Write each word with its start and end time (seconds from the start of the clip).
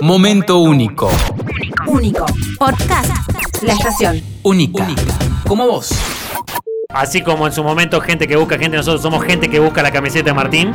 Momento 0.00 0.58
único. 0.58 1.10
Único. 1.86 2.26
Podcast. 2.58 3.10
La 3.62 3.72
estación. 3.74 4.20
Única. 4.42 4.86
Como 5.46 5.66
vos. 5.66 5.90
Así 6.88 7.22
como 7.22 7.46
en 7.46 7.52
su 7.52 7.62
momento 7.62 8.00
gente 8.00 8.26
que 8.26 8.36
busca 8.36 8.58
gente, 8.58 8.76
nosotros 8.76 9.02
somos 9.02 9.24
gente 9.24 9.48
que 9.48 9.60
busca 9.60 9.82
la 9.82 9.92
camiseta 9.92 10.30
de 10.30 10.34
Martín. 10.34 10.72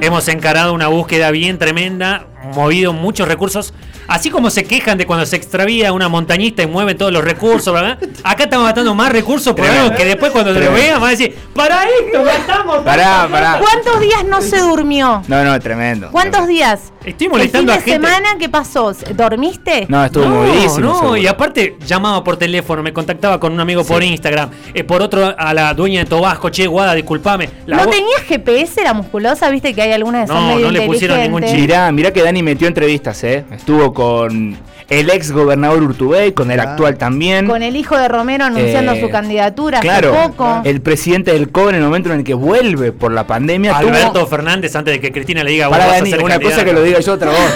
Hemos 0.00 0.26
encarado 0.28 0.72
una 0.74 0.88
búsqueda 0.88 1.30
bien 1.30 1.58
tremenda, 1.58 2.26
movido 2.54 2.92
muchos 2.92 3.28
recursos. 3.28 3.72
Así 4.08 4.30
como 4.30 4.50
se 4.50 4.64
quejan 4.64 4.98
de 4.98 5.06
cuando 5.06 5.24
se 5.24 5.36
extravía 5.36 5.92
una 5.92 6.08
montañista 6.08 6.62
y 6.62 6.66
mueven 6.66 6.98
todos 6.98 7.12
los 7.12 7.22
recursos, 7.22 7.72
¿verdad? 7.72 7.98
Acá 8.24 8.44
estamos 8.44 8.66
gastando 8.66 8.94
más 8.94 9.12
recursos 9.12 9.54
por 9.54 9.64
algo 9.64 9.96
que 9.96 10.04
después 10.04 10.32
cuando 10.32 10.52
lo 10.52 10.72
vean 10.72 11.00
van 11.00 11.08
a 11.08 11.10
decir, 11.10 11.36
para 11.54 11.84
esto 11.84 12.24
gastamos. 12.24 12.78
Pará, 12.78 13.28
pará. 13.30 13.60
¿Cuántos 13.60 14.00
días 14.00 14.24
no 14.24 14.42
se 14.42 14.58
durmió? 14.58 15.22
No, 15.28 15.44
no, 15.44 15.58
tremendo. 15.60 16.10
¿Cuántos 16.10 16.48
días? 16.48 16.91
Estoy 17.04 17.12
¿El 17.12 17.16
fin 17.18 17.30
molestando 17.30 17.72
de 17.72 17.78
a 17.78 17.82
gente. 17.82 18.06
semana 18.06 18.28
qué 18.38 18.48
pasó? 18.48 18.92
¿Dormiste? 19.14 19.86
No, 19.88 20.04
estuvo 20.04 20.24
no, 20.24 20.34
movidísimo. 20.36 20.80
no, 20.80 20.94
seguro. 20.98 21.16
y 21.16 21.26
aparte 21.26 21.76
llamaba 21.86 22.22
por 22.22 22.36
teléfono, 22.36 22.82
me 22.82 22.92
contactaba 22.92 23.40
con 23.40 23.52
un 23.52 23.60
amigo 23.60 23.84
por 23.84 24.02
Instagram, 24.02 24.50
eh, 24.72 24.84
por 24.84 25.02
otro 25.02 25.34
a 25.36 25.52
la 25.54 25.74
dueña 25.74 26.00
de 26.00 26.06
Tobasco, 26.06 26.48
che, 26.50 26.66
Guada, 26.66 26.94
disculpame. 26.94 27.48
La 27.66 27.78
¿No 27.78 27.86
tenía 27.88 28.18
GPS 28.26 28.84
la 28.84 28.94
musculosa? 28.94 29.50
Viste 29.50 29.74
que 29.74 29.82
hay 29.82 29.92
algunas 29.92 30.28
son 30.28 30.36
No, 30.36 30.58
no 30.58 30.70
le 30.70 30.82
pusieron 30.82 31.20
ningún 31.20 31.42
inteligentes. 31.42 31.60
Mirá, 31.76 31.92
mirá 31.92 32.12
que 32.12 32.22
Dani 32.22 32.42
metió 32.42 32.68
entrevistas, 32.68 33.22
¿eh? 33.24 33.44
Estuvo 33.50 33.92
con 33.92 34.56
el 34.88 35.10
ex 35.10 35.32
gobernador 35.32 35.82
Urtubey, 35.82 36.32
con 36.32 36.50
el 36.50 36.60
actual 36.60 36.96
también. 36.98 37.46
Con 37.46 37.62
el 37.62 37.76
hijo 37.76 37.96
de 37.96 38.08
Romero 38.08 38.44
anunciando 38.44 38.92
Eh, 38.92 39.00
su 39.00 39.08
candidatura 39.10 39.80
Claro, 39.80 40.14
hace 40.16 40.28
poco. 40.28 40.60
el 40.64 40.80
presidente 40.80 41.32
del 41.32 41.50
COE 41.50 41.70
en 41.70 41.74
el 41.76 41.82
momento 41.82 42.10
en 42.12 42.18
el 42.18 42.24
que 42.24 42.34
vuelve 42.34 42.92
por 42.92 43.12
la 43.12 43.26
pandemia. 43.26 43.76
Alberto 43.76 44.12
tuvo... 44.12 44.26
Fernández 44.26 44.74
antes 44.76 44.94
de 44.94 45.00
que 45.00 45.12
Cristina 45.12 45.42
le 45.44 45.50
diga 45.52 45.68
Para 45.70 45.84
"Vos 45.84 45.92
vas 45.92 45.94
a 45.94 45.98
Dani, 46.00 46.10
ser 46.10 46.22
una 46.24 46.34
cosa 46.36 46.56
candidato". 46.56 46.64
que 46.66 46.72
lo 46.72 46.82
diga 46.82 47.00
yo, 47.00 47.12
otra 47.12 47.30
voz. 47.30 47.38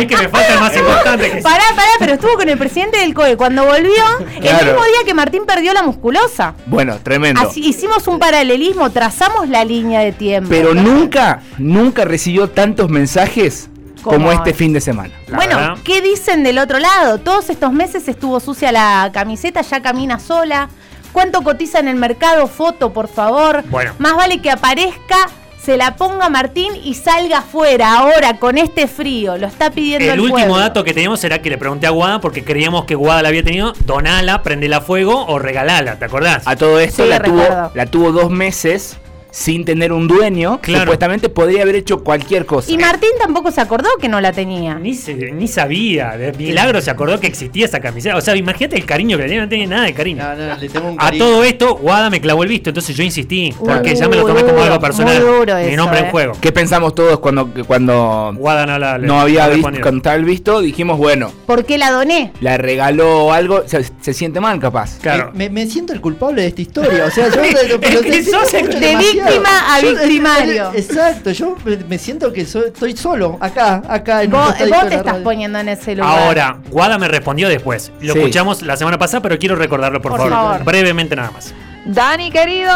Es 0.00 0.06
que 0.08 0.16
me 0.16 0.28
falta 0.28 0.54
el 0.54 0.58
más 0.60 0.76
importante 0.76 1.30
que 1.30 1.42
Pará, 1.42 1.62
pará, 1.76 1.90
pero 2.00 2.14
estuvo 2.14 2.32
con 2.34 2.48
el 2.48 2.58
presidente 2.58 2.98
del 2.98 3.12
COE. 3.14 3.36
Cuando 3.36 3.64
volvió, 3.66 3.92
el 4.34 4.40
mismo 4.42 4.84
día 4.84 5.04
que 5.06 5.14
Martín 5.14 5.42
perdió 5.46 5.72
la 5.74 5.82
musculosa. 5.82 6.54
bueno, 6.66 6.98
tremendo. 7.02 7.40
Así, 7.40 7.60
hicimos 7.60 8.08
un 8.08 8.18
paralelismo, 8.18 8.90
trazamos 8.90 9.48
la 9.48 9.64
línea 9.64 10.00
de 10.00 10.10
tiempo. 10.12 10.48
Pero 10.50 10.74
nunca, 10.74 11.42
nunca 11.58 12.04
recibió 12.04 12.48
tantos 12.48 12.88
mensajes 12.88 13.68
como, 14.02 14.16
Como 14.16 14.32
este 14.32 14.52
fin 14.52 14.72
de 14.72 14.80
semana. 14.80 15.14
La 15.28 15.36
bueno, 15.36 15.56
verdad. 15.56 15.76
¿qué 15.84 16.00
dicen 16.00 16.42
del 16.42 16.58
otro 16.58 16.78
lado? 16.78 17.18
Todos 17.18 17.48
estos 17.50 17.72
meses 17.72 18.06
estuvo 18.08 18.40
sucia 18.40 18.72
la 18.72 19.10
camiseta, 19.12 19.62
ya 19.62 19.80
camina 19.80 20.18
sola. 20.18 20.68
¿Cuánto 21.12 21.42
cotiza 21.42 21.78
en 21.78 21.88
el 21.88 21.96
mercado? 21.96 22.46
Foto, 22.46 22.92
por 22.92 23.08
favor. 23.08 23.62
Bueno. 23.68 23.92
Más 23.98 24.16
vale 24.16 24.40
que 24.40 24.50
aparezca, 24.50 25.28
se 25.62 25.76
la 25.76 25.94
ponga 25.94 26.28
Martín 26.30 26.72
y 26.82 26.94
salga 26.94 27.38
afuera 27.38 27.98
ahora 27.98 28.38
con 28.38 28.56
este 28.58 28.88
frío. 28.88 29.36
Lo 29.36 29.46
está 29.46 29.70
pidiendo 29.70 30.06
el, 30.06 30.12
El 30.14 30.20
último 30.20 30.38
pueblo. 30.38 30.56
dato 30.58 30.82
que 30.84 30.92
teníamos 30.94 31.22
era 31.22 31.40
que 31.40 31.50
le 31.50 31.58
pregunté 31.58 31.86
a 31.86 31.90
Guada 31.90 32.20
porque 32.20 32.42
creíamos 32.44 32.86
que 32.86 32.94
Guada 32.94 33.22
la 33.22 33.28
había 33.28 33.44
tenido, 33.44 33.72
donala, 33.84 34.42
prendela 34.42 34.78
a 34.78 34.80
fuego 34.80 35.26
o 35.26 35.38
regalala, 35.38 35.96
¿te 35.98 36.04
acordás? 36.06 36.48
A 36.48 36.56
todo 36.56 36.80
esto 36.80 37.04
Sí, 37.04 37.08
la, 37.10 37.20
tuvo, 37.22 37.70
la 37.74 37.86
tuvo 37.86 38.10
dos 38.10 38.30
meses 38.30 38.96
sin 39.32 39.64
tener 39.64 39.92
un 39.92 40.06
dueño. 40.06 40.60
Claro. 40.62 40.82
Supuestamente 40.84 41.28
podría 41.30 41.62
haber 41.62 41.74
hecho 41.74 42.04
cualquier 42.04 42.46
cosa. 42.46 42.70
Y 42.70 42.76
Martín 42.78 43.08
tampoco 43.18 43.50
se 43.50 43.60
acordó 43.60 43.88
que 44.00 44.08
no 44.08 44.20
la 44.20 44.30
tenía. 44.30 44.74
Ni, 44.76 44.94
se- 44.94 45.32
ni 45.32 45.48
sabía, 45.48 46.16
de 46.18 46.32
milagro 46.34 46.80
se 46.80 46.90
acordó 46.90 47.18
que 47.18 47.26
existía 47.26 47.64
esa 47.64 47.80
camiseta. 47.80 48.14
O 48.16 48.20
sea, 48.20 48.36
imagínate 48.36 48.76
el 48.76 48.84
cariño 48.84 49.16
que 49.16 49.22
le 49.24 49.28
tenía, 49.30 49.42
no 49.42 49.48
tenía 49.48 49.66
nada 49.66 49.84
de 49.86 49.94
cariño. 49.94 50.22
No, 50.22 50.34
no, 50.36 50.56
le 50.56 50.68
tengo 50.68 50.88
un 50.90 50.96
A 51.00 51.10
todo 51.12 51.42
esto, 51.44 51.76
Guada 51.76 52.10
me 52.10 52.20
clavó 52.20 52.42
el 52.42 52.50
visto, 52.50 52.70
entonces 52.70 52.94
yo 52.94 53.02
insistí, 53.02 53.52
porque 53.58 53.90
Uy, 53.92 53.96
ya 53.96 54.08
me 54.08 54.16
lo 54.16 54.26
tomé 54.26 54.44
como 54.44 54.62
algo 54.62 54.78
personal. 54.78 55.14
muy 55.18 55.24
duro 55.24 55.56
Mi 55.56 55.62
eso, 55.62 55.76
nombre 55.76 55.98
en 56.00 56.04
eh. 56.06 56.10
juego. 56.10 56.32
¿Qué 56.40 56.52
pensamos 56.52 56.94
todos 56.94 57.18
cuando, 57.20 57.48
cuando 57.66 58.34
Guada 58.36 58.66
no 58.66 58.78
la 58.78 58.98
le- 58.98 59.06
no 59.06 59.18
había 59.20 59.48
visto, 59.48 59.68
el 60.12 60.24
visto? 60.26 60.60
Dijimos, 60.60 60.98
bueno, 60.98 61.32
¿Por 61.46 61.64
qué 61.64 61.78
la 61.78 61.90
doné? 61.90 62.32
la 62.40 62.58
regaló 62.58 63.32
algo, 63.32 63.62
se, 63.66 63.82
se 64.00 64.12
siente 64.12 64.40
mal 64.40 64.60
capaz. 64.60 64.98
Claro. 65.00 65.30
Me, 65.34 65.48
me 65.48 65.66
siento 65.66 65.94
el 65.94 66.00
culpable 66.02 66.42
de 66.42 66.48
esta 66.48 66.60
historia. 66.60 67.06
O 67.06 67.10
sea, 67.10 67.28
yo 67.28 67.40
Es 67.82 68.00
que 68.00 68.10
te 68.10 68.24
sos 68.24 68.52
el- 68.54 68.66
mucho 68.66 68.78
de 68.78 68.92
víctima 69.26 69.74
a 69.74 69.80
Yo- 69.80 69.90
victimario. 69.90 70.70
Exacto, 70.74 71.30
yo 71.30 71.56
me, 71.88 71.98
siento 71.98 72.32
que 72.32 72.44
soy- 72.46 72.66
estoy 72.68 72.96
solo 72.96 73.38
acá, 73.40 73.82
acá 73.88 74.22
en 74.22 74.34
un 74.34 74.40
Vos, 74.40 74.48
vos 74.48 74.56
te 74.58 74.64
estás 74.64 75.04
radio. 75.04 75.24
poniendo 75.24 75.58
en 75.58 75.68
ese 75.68 75.94
lugar. 75.96 76.18
Ahora, 76.18 76.58
Guada 76.70 76.98
me 76.98 77.08
respondió 77.08 77.48
después. 77.48 77.92
Lo 78.00 78.12
Sí. 78.14 78.18
escuchamos 78.18 78.62
la 78.62 78.76
semana 78.76 78.98
pasada, 78.98 79.22
pero 79.22 79.38
quiero 79.38 79.56
recordarlo, 79.56 80.00
por, 80.00 80.12
Por 80.12 80.20
favor. 80.20 80.32
favor. 80.34 80.64
Brevemente 80.64 81.16
nada 81.16 81.30
más. 81.30 81.54
Dani, 81.84 82.30
querido, 82.30 82.72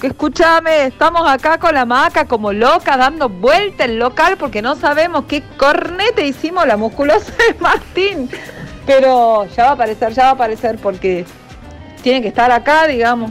que 0.00 0.08
escúchame, 0.08 0.86
estamos 0.86 1.28
acá 1.28 1.58
con 1.58 1.74
la 1.74 1.84
maca 1.84 2.24
como 2.26 2.52
loca 2.52 2.96
dando 2.96 3.28
vuelta 3.28 3.84
el 3.84 3.98
local 3.98 4.36
porque 4.38 4.60
no 4.62 4.76
sabemos 4.76 5.24
qué 5.26 5.42
cornete 5.56 6.26
hicimos 6.26 6.66
la 6.66 6.76
musculosa 6.76 7.32
de 7.32 7.54
Martín. 7.60 8.28
Pero 8.86 9.46
ya 9.56 9.64
va 9.64 9.70
a 9.70 9.72
aparecer, 9.72 10.12
ya 10.12 10.24
va 10.24 10.28
a 10.30 10.32
aparecer 10.32 10.76
porque 10.82 11.24
tiene 12.02 12.20
que 12.20 12.28
estar 12.28 12.50
acá, 12.52 12.86
digamos. 12.86 13.30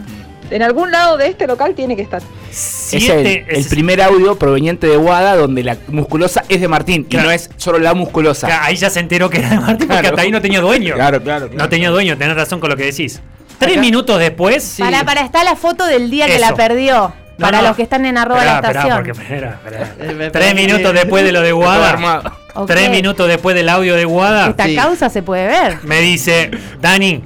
En 0.53 0.61
algún 0.61 0.91
lado 0.91 1.17
de 1.17 1.27
este 1.27 1.47
local 1.47 1.73
tiene 1.75 1.95
que 1.95 2.01
estar. 2.03 2.21
Es 2.51 2.93
el, 2.93 2.99
Siete- 3.01 3.45
el 3.49 3.57
es- 3.57 3.67
primer 3.67 4.01
audio 4.01 4.37
proveniente 4.37 4.87
de 4.87 4.97
Wada 4.97 5.35
donde 5.35 5.63
la 5.63 5.77
musculosa 5.87 6.43
es 6.49 6.61
de 6.61 6.67
Martín 6.67 7.03
Claro. 7.05 7.25
y 7.25 7.27
no 7.27 7.31
es 7.31 7.49
solo 7.57 7.79
la 7.79 7.93
musculosa. 7.93 8.63
Ahí 8.63 8.75
ya 8.75 8.89
se 8.89 8.99
enteró 8.99 9.29
que 9.29 9.39
era 9.39 9.49
de 9.49 9.59
Martín 9.59 9.87
porque 9.87 10.07
hasta 10.07 10.21
ahí 10.21 10.31
no 10.31 10.41
tenía 10.41 10.61
dueño. 10.61 10.93
Claro, 11.03 11.21
claro, 11.23 11.47
claro. 11.47 11.63
No 11.63 11.69
tenía 11.69 11.89
dueño, 11.89 12.17
tenés 12.17 12.35
razón 12.35 12.59
con 12.59 12.69
lo 12.69 12.77
que 12.77 12.85
decís. 12.85 13.19
Tres 13.57 13.77
minutos 13.77 14.19
después. 14.19 14.75
Para, 14.79 15.03
para, 15.05 15.21
está 15.21 15.43
la 15.43 15.55
foto 15.55 15.85
del 15.85 16.09
día 16.11 16.27
que 16.27 16.39
la 16.39 16.53
perdió. 16.55 17.13
No, 17.37 17.47
para 17.47 17.61
no. 17.61 17.69
los 17.69 17.75
que 17.75 17.81
están 17.83 18.05
en 18.05 18.15
arroba 18.17 18.41
Esperá, 18.45 18.61
la 18.61 18.99
estación. 18.99 19.51
Eh, 19.99 20.13
me 20.15 20.29
Tres 20.31 20.53
minutos 20.53 20.93
después 20.93 21.23
de 21.23 21.31
lo 21.31 21.41
de 21.41 21.51
Guada. 21.51 21.89
armado. 21.89 22.31
Ok. 22.53 22.67
Tres 22.67 22.91
minutos 22.91 23.27
después 23.27 23.55
del 23.55 23.69
audio 23.69 23.95
de 23.95 24.05
Guada. 24.05 24.49
Esta 24.49 24.65
Sí. 24.65 24.75
causa 24.75 25.09
se 25.09 25.23
puede 25.23 25.47
ver. 25.47 25.79
Me 25.83 25.99
dice, 26.01 26.51
Dani, 26.79 27.23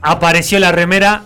apareció 0.00 0.58
la 0.60 0.72
remera 0.72 1.22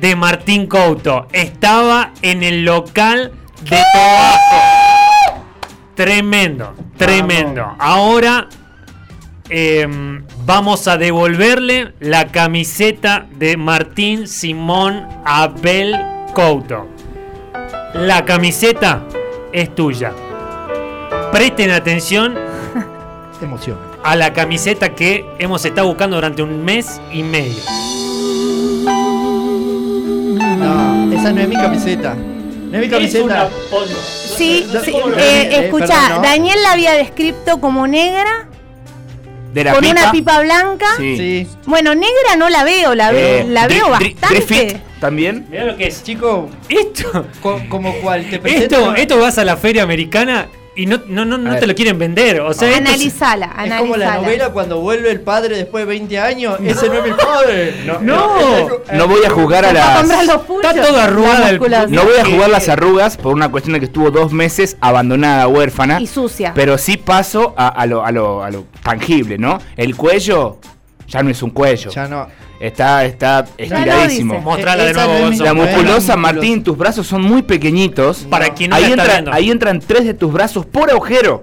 de 0.00 0.16
Martín 0.16 0.66
Couto. 0.66 1.26
Estaba 1.32 2.12
en 2.22 2.42
el 2.42 2.64
local 2.64 3.32
de 3.62 3.82
Tobaco. 3.92 5.44
Tremendo, 5.94 6.74
tremendo. 6.96 7.76
Ahora 7.78 8.48
em, 9.48 10.24
vamos 10.44 10.88
a 10.88 10.96
devolverle 10.96 11.94
la 12.00 12.26
camiseta 12.26 13.26
de 13.36 13.56
Martín 13.56 14.26
Simón 14.26 15.06
Abel 15.24 15.96
Couto. 16.34 16.88
La 17.94 18.24
camiseta 18.24 19.04
es 19.52 19.72
tuya. 19.74 20.12
Presten 21.30 21.70
atención 21.70 22.36
Emoción. 23.40 23.78
a 24.02 24.16
la 24.16 24.32
camiseta 24.32 24.94
que 24.94 25.24
hemos 25.38 25.64
estado 25.64 25.86
buscando 25.86 26.16
durante 26.16 26.42
un 26.42 26.64
mes 26.64 27.00
y 27.12 27.22
medio. 27.22 27.62
No, 30.64 31.12
esa 31.12 31.32
no 31.32 31.40
es 31.40 31.48
mi 31.48 31.54
camiseta. 31.56 32.14
No 32.14 32.76
es 32.78 32.80
mi 32.84 32.88
camiseta. 32.90 33.48
Sí, 34.36 34.66
No, 34.72 34.80
sí, 34.80 34.90
eh, 34.90 35.14
eh, 35.18 35.64
escucha, 35.66 35.86
perdón, 35.86 36.16
¿no? 36.16 36.22
Daniel 36.22 36.58
la 36.62 36.72
había 36.72 36.92
descrito 36.94 37.60
como 37.60 37.86
negra, 37.86 38.48
De 39.52 39.62
la 39.64 39.72
con 39.74 39.82
pipa. 39.82 39.92
una 39.92 40.10
pipa 40.10 40.40
blanca. 40.40 40.86
Sí. 40.96 41.16
Sí. 41.16 41.48
Bueno, 41.66 41.94
negra 41.94 42.36
no 42.36 42.48
la 42.48 42.64
veo, 42.64 42.94
la 42.94 43.12
veo, 43.12 43.38
Eh, 43.42 43.46
la 43.48 43.68
veo 43.68 43.90
bastante. 43.90 44.80
También. 45.00 45.46
Mira 45.50 45.64
lo 45.66 45.76
que 45.76 45.86
es. 45.86 46.02
Chico, 46.02 46.48
Esto, 46.68 47.26
co- 47.42 47.60
como 47.68 47.92
cual 47.96 48.28
te 48.28 48.38
presento. 48.38 48.76
esto, 48.76 48.94
esto 48.96 49.18
vas 49.20 49.38
a 49.38 49.44
la 49.44 49.56
feria 49.56 49.82
americana 49.82 50.48
y 50.76 50.86
no, 50.86 51.00
no, 51.06 51.24
no, 51.24 51.38
no 51.38 51.56
te 51.56 51.66
lo 51.66 51.74
quieren 51.74 51.98
vender. 51.98 52.40
O 52.40 52.52
sea, 52.52 52.68
es- 52.70 52.78
Analizala, 52.78 53.54
Es 53.64 53.72
como 53.74 53.96
la 53.96 54.16
novela 54.16 54.50
cuando 54.50 54.80
vuelve 54.80 55.10
el 55.10 55.20
padre 55.20 55.56
después 55.56 55.82
de 55.82 55.86
20 55.86 56.18
años. 56.18 56.58
Ese 56.64 56.88
no 56.88 56.94
es 56.94 57.04
mi 57.04 57.12
padre. 57.12 57.74
No, 57.86 58.00
No. 58.00 58.38
No 58.92 59.08
voy 59.08 59.24
a 59.24 59.30
jugar 59.30 59.64
a 59.64 59.72
las. 59.72 60.04
Está 60.04 60.82
todo 60.82 60.98
arrugada 60.98 61.50
el-. 61.50 61.58
No 61.90 62.02
voy 62.04 62.16
a 62.20 62.24
jugar 62.24 62.50
las 62.50 62.68
arrugas 62.68 63.16
por 63.16 63.32
una 63.34 63.50
cuestión 63.50 63.74
de 63.74 63.80
que 63.80 63.86
estuvo 63.86 64.10
dos 64.10 64.32
meses 64.32 64.76
abandonada, 64.80 65.46
huérfana. 65.48 66.00
Y 66.00 66.06
sucia. 66.06 66.52
Pero 66.54 66.78
sí 66.78 66.96
paso 66.96 67.54
a, 67.56 67.68
a 67.68 67.86
lo, 67.86 68.04
a, 68.04 68.10
lo, 68.12 68.42
a 68.42 68.50
lo 68.50 68.64
tangible, 68.82 69.38
¿no? 69.38 69.58
El 69.76 69.96
cuello 69.96 70.58
ya 71.06 71.22
no 71.22 71.30
es 71.30 71.42
un 71.42 71.50
cuello. 71.50 71.90
Ya 71.90 72.08
no. 72.08 72.26
Está, 72.60 73.04
está 73.04 73.44
estiradísimo. 73.58 74.40
Mostrala 74.40 74.84
de 74.84 74.92
nuevo, 74.94 75.18
Gonzo. 75.18 75.44
La 75.44 75.54
musculosa, 75.54 76.16
Martín, 76.16 76.62
tus 76.62 76.76
brazos 76.78 77.06
son 77.06 77.22
muy 77.22 77.42
pequeñitos. 77.42 78.26
Para 78.30 78.50
quien 78.54 78.70
no 78.70 78.76
ahí, 78.76 78.92
entra- 78.92 79.24
ahí 79.32 79.50
entran 79.50 79.80
tres 79.80 80.04
de 80.04 80.14
tus 80.14 80.32
brazos 80.32 80.64
por 80.64 80.90
agujero. 80.90 81.42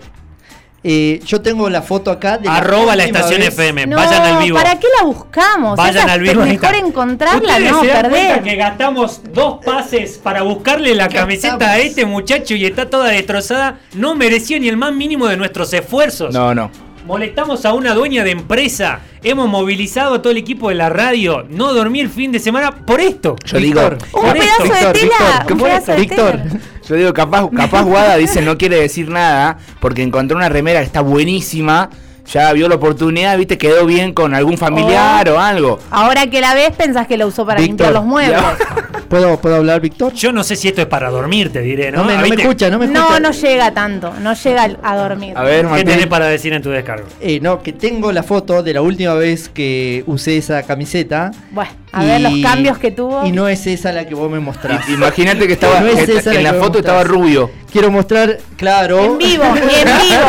Eh, 0.84 1.20
yo 1.28 1.40
tengo 1.42 1.70
la 1.70 1.84
foto 1.84 2.10
acá 2.10 2.40
de 2.40 2.50
Arroba 2.50 2.96
la 2.96 3.04
estación 3.04 3.40
vez. 3.42 3.50
FM. 3.50 3.86
No, 3.86 3.98
Vayan 3.98 4.24
al 4.24 4.44
vivo. 4.44 4.58
¿para 4.58 4.80
qué 4.80 4.88
la 5.00 5.06
buscamos? 5.06 5.78
Vayan 5.78 6.06
Esa 6.06 6.14
al 6.14 6.26
es 6.26 6.32
vivo. 6.34 6.44
mejor 6.44 6.74
encontrarla, 6.74 7.38
¿Ustedes 7.54 7.72
no 7.72 7.82
se 7.82 7.88
dan 7.88 8.02
cuenta 8.10 8.18
perder. 8.36 8.42
que 8.44 8.56
gastamos 8.56 9.22
dos 9.32 9.64
pases 9.64 10.18
para 10.18 10.42
buscarle 10.42 10.96
la 10.96 11.08
camiseta 11.08 11.70
a 11.74 11.78
este 11.78 12.06
muchacho 12.08 12.56
y 12.56 12.66
está 12.66 12.90
toda 12.90 13.10
destrozada? 13.10 13.78
No 13.94 14.16
mereció 14.16 14.60
ni 14.60 14.70
el 14.70 14.78
más 14.78 14.92
mínimo 14.92 15.28
de 15.28 15.38
nuestros 15.38 15.72
esfuerzos. 15.74 16.34
No, 16.34 16.56
no. 16.56 16.72
Molestamos 17.06 17.66
a 17.66 17.74
una 17.74 17.94
dueña 17.94 18.24
de 18.24 18.32
empresa. 18.32 19.00
Hemos 19.24 19.50
movilizado 19.50 20.16
a 20.16 20.22
todo 20.22 20.32
el 20.32 20.38
equipo 20.38 20.70
de 20.70 20.76
la 20.76 20.90
radio. 20.90 21.46
No 21.50 21.74
dormí 21.74 22.00
el 22.00 22.10
fin 22.10 22.32
de 22.32 22.40
semana 22.40 22.72
por 22.72 23.02
esto. 23.02 23.36
Yo 23.46 23.58
Víctor, 23.58 23.98
digo. 23.98 24.20
Un 24.20 24.26
Por 24.26 24.34
pedazo 24.34 24.64
esto, 24.64 24.74
de 24.76 24.94
Víctor, 24.94 25.10
tela, 25.10 25.46
Víctor, 25.48 26.00
Víctor, 26.00 26.32
tela. 26.32 26.60
Yo 26.88 26.96
digo, 26.96 27.14
capaz, 27.14 27.50
capaz 27.56 27.84
Guada 27.84 28.18
dice 28.18 28.42
no 28.42 28.58
quiere 28.58 28.80
decir 28.80 29.10
nada 29.10 29.58
porque 29.80 30.04
encontró 30.04 30.38
una 30.38 30.50
remera 30.50 30.80
que 30.80 30.86
está 30.86 31.02
buenísima. 31.02 31.90
Ya 32.32 32.54
vio 32.54 32.70
la 32.70 32.76
oportunidad, 32.76 33.38
viste, 33.38 33.58
quedó 33.58 33.86
bien 33.86 34.14
con 34.14 34.36
algún 34.36 34.58
familiar 34.58 35.28
o 35.30 35.40
algo. 35.40 35.80
Ahora 35.90 36.28
que 36.28 36.40
la 36.40 36.54
ves, 36.54 36.76
pensás 36.76 37.08
que 37.08 37.18
la 37.18 37.26
usó 37.26 37.46
para 37.46 37.60
Víctor, 37.60 37.88
limpiar 37.88 37.94
los 37.94 38.06
muebles. 38.06 38.40
¿Puedo, 39.12 39.38
¿Puedo 39.42 39.58
hablar, 39.58 39.82
Víctor? 39.82 40.14
Yo 40.14 40.32
no 40.32 40.42
sé 40.42 40.56
si 40.56 40.70
esto 40.70 40.80
es 40.82 40.88
para 40.88 41.10
dormir, 41.10 41.52
te 41.52 41.60
diré, 41.62 41.92
¿no? 41.92 41.98
No 42.00 42.06
me, 42.06 42.14
no 42.16 42.22
me 42.22 42.24
¿Viste? 42.30 42.42
escucha, 42.44 42.70
no 42.70 42.80
me 42.80 42.86
escucha. 42.86 43.02
No, 43.10 43.20
no 43.20 43.32
llega 43.32 43.72
tanto. 43.74 44.14
No 44.22 44.34
llega 44.34 44.70
a 44.82 44.96
dormir. 44.96 45.34
A 45.36 45.44
ver, 45.44 45.68
¿Qué 45.76 45.84
tenés 45.84 46.08
para 46.08 46.28
decir 46.28 46.54
en 46.54 46.62
tu 46.62 46.70
descargo? 46.70 47.08
Eh, 47.20 47.40
no, 47.42 47.62
que 47.62 47.74
tengo 47.74 48.14
la 48.14 48.24
foto 48.24 48.64
de 48.64 48.74
la 48.74 48.82
última 48.82 49.14
vez 49.16 49.50
que 49.50 50.06
usé 50.08 50.38
esa 50.38 50.64
camiseta. 50.64 51.32
Bueno, 51.52 51.72
a 51.92 52.06
ver 52.06 52.22
los 52.22 52.34
cambios 52.42 52.78
que 52.78 52.92
tuvo. 52.92 53.26
Y 53.26 53.34
no 53.34 53.50
es 53.50 53.68
esa 53.68 53.92
la 53.92 54.08
que 54.08 54.16
vos 54.16 54.32
me 54.32 54.40
mostrás. 54.40 54.88
I- 54.88 54.94
Imagínate 54.94 55.46
que 55.46 55.54
estaba 55.54 55.82
No 55.82 55.88
es 55.88 56.06
que- 56.06 56.18
esa 56.18 56.32
la 56.32 56.38
en 56.40 56.44
la 56.46 56.54
foto 56.54 56.80
estaba 56.80 57.04
rubio. 57.04 57.52
Quiero 57.70 57.92
mostrar, 57.92 58.38
claro. 58.56 59.04
En 59.04 59.18
vivo, 59.18 59.44
en 59.44 59.54
vivo. 59.56 60.24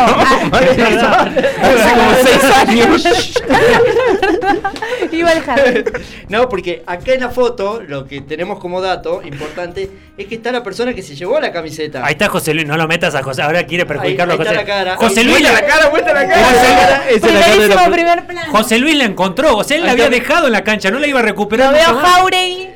Hace 0.51 1.93
como 1.93 2.11
seis 2.21 2.43
años. 2.67 3.33
Iba 5.11 5.29
al 5.31 5.41
jardín. 5.41 5.83
No, 6.29 6.49
porque 6.49 6.83
acá 6.85 7.13
en 7.13 7.19
la 7.21 7.29
foto, 7.29 7.81
lo 7.85 8.05
que 8.05 8.21
tenemos 8.21 8.59
como 8.59 8.81
dato 8.81 9.21
importante 9.23 9.89
es 10.17 10.25
que 10.27 10.35
está 10.35 10.51
la 10.51 10.63
persona 10.63 10.93
que 10.93 11.01
se 11.03 11.15
llevó 11.15 11.39
la 11.39 11.51
camiseta. 11.51 12.03
Ahí 12.05 12.13
está 12.13 12.27
José 12.29 12.53
Luis, 12.53 12.65
no 12.67 12.77
lo 12.77 12.87
metas 12.87 13.13
a 13.15 13.21
José, 13.23 13.41
ahora 13.41 13.65
quiere 13.65 13.85
perjudicarlo 13.85 14.33
Ahí- 14.33 14.39
ahí 14.39 14.45
a 14.47 14.49
José. 14.49 14.61
está 14.61 14.73
la 14.73 14.79
cara. 14.85 14.95
José 14.97 15.23
Luis, 15.23 15.41
la- 15.41 15.65
cara, 15.65 15.89
muestra 15.89 16.13
la 16.13 16.27
cara. 16.27 16.43
José- 16.47 17.33
la 17.33 17.39
cara 17.41 17.75
la- 17.75 17.91
primer 17.91 18.25
plano. 18.25 18.51
José 18.51 18.79
Luis 18.79 18.95
la 18.97 19.03
encontró, 19.05 19.57
o 19.57 19.63
sea, 19.63 19.77
él 19.77 19.85
la 19.85 19.91
había 19.91 20.09
dejado 20.09 20.47
en 20.47 20.53
la 20.53 20.63
cancha, 20.63 20.89
no 20.91 20.99
la 20.99 21.07
iba 21.07 21.19
a 21.19 21.23
recuperar. 21.23 21.71
Lo 21.71 21.77
veo. 21.77 21.99
Jauregui. 22.01 22.67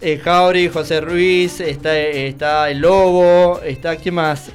Eh, 0.00 0.20
Jauri, 0.22 0.68
José 0.68 1.00
Ruiz, 1.00 1.60
está, 1.60 1.96
está 1.98 2.70
el 2.70 2.78
Lobo, 2.78 3.60
está 3.64 3.96
¿quién 3.96 4.14
más? 4.14 4.50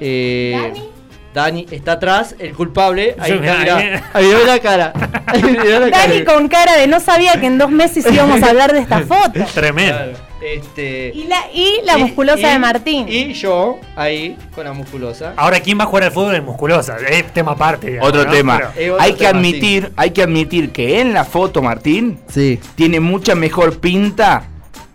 Eh, 0.00 0.52
¿Dani? 0.60 0.88
Dani 1.34 1.66
está 1.70 1.92
atrás, 1.92 2.34
el 2.38 2.54
culpable. 2.54 3.14
Ahí 3.18 3.32
está, 3.32 3.40
mirá, 3.42 3.58
mirá. 3.58 3.76
ahí. 3.76 4.00
Ahí 4.14 4.24
mirá 4.26 4.38
la 4.46 4.58
cara. 4.60 4.92
Ahí 5.26 5.42
mirá 5.42 5.80
la 5.80 5.88
Dani 5.90 6.24
cara. 6.24 6.24
con 6.24 6.48
cara 6.48 6.76
de 6.76 6.86
no 6.86 7.00
sabía 7.00 7.38
que 7.38 7.46
en 7.46 7.58
dos 7.58 7.70
meses 7.70 8.04
íbamos 8.10 8.42
a 8.42 8.48
hablar 8.50 8.72
de 8.72 8.80
esta 8.80 9.00
foto. 9.06 9.40
Tremendo. 9.54 9.94
Claro, 9.94 10.12
Este, 10.40 11.12
Y 11.14 11.24
la, 11.24 11.36
y 11.52 11.80
la 11.84 11.98
y- 11.98 12.02
musculosa 12.02 12.40
y- 12.48 12.52
de 12.52 12.58
Martín. 12.58 13.06
Y 13.08 13.32
yo, 13.34 13.78
ahí, 13.94 14.36
con 14.54 14.64
la 14.64 14.72
musculosa. 14.72 15.34
Ahora, 15.36 15.60
¿quién 15.60 15.78
va 15.78 15.82
a 15.84 15.86
jugar 15.86 16.04
al 16.04 16.12
fútbol 16.12 16.34
en 16.36 16.44
musculosa? 16.44 16.96
Es 17.08 17.32
tema 17.32 17.52
aparte. 17.52 17.88
digamos, 17.88 18.08
Otro 18.08 18.24
¿no? 18.24 18.30
tema. 18.30 18.60
Pero- 18.74 18.94
otro 18.94 19.04
hay 19.04 19.12
que 19.12 19.18
tema, 19.26 19.30
admitir, 19.38 19.92
hay 19.96 20.10
que 20.12 20.22
admitir 20.22 20.70
que 20.72 21.00
en 21.00 21.12
la 21.12 21.24
foto 21.24 21.60
Martín 21.60 22.18
Sí. 22.28 22.58
tiene 22.74 23.00
mucha 23.00 23.34
mejor 23.34 23.78
pinta 23.80 24.44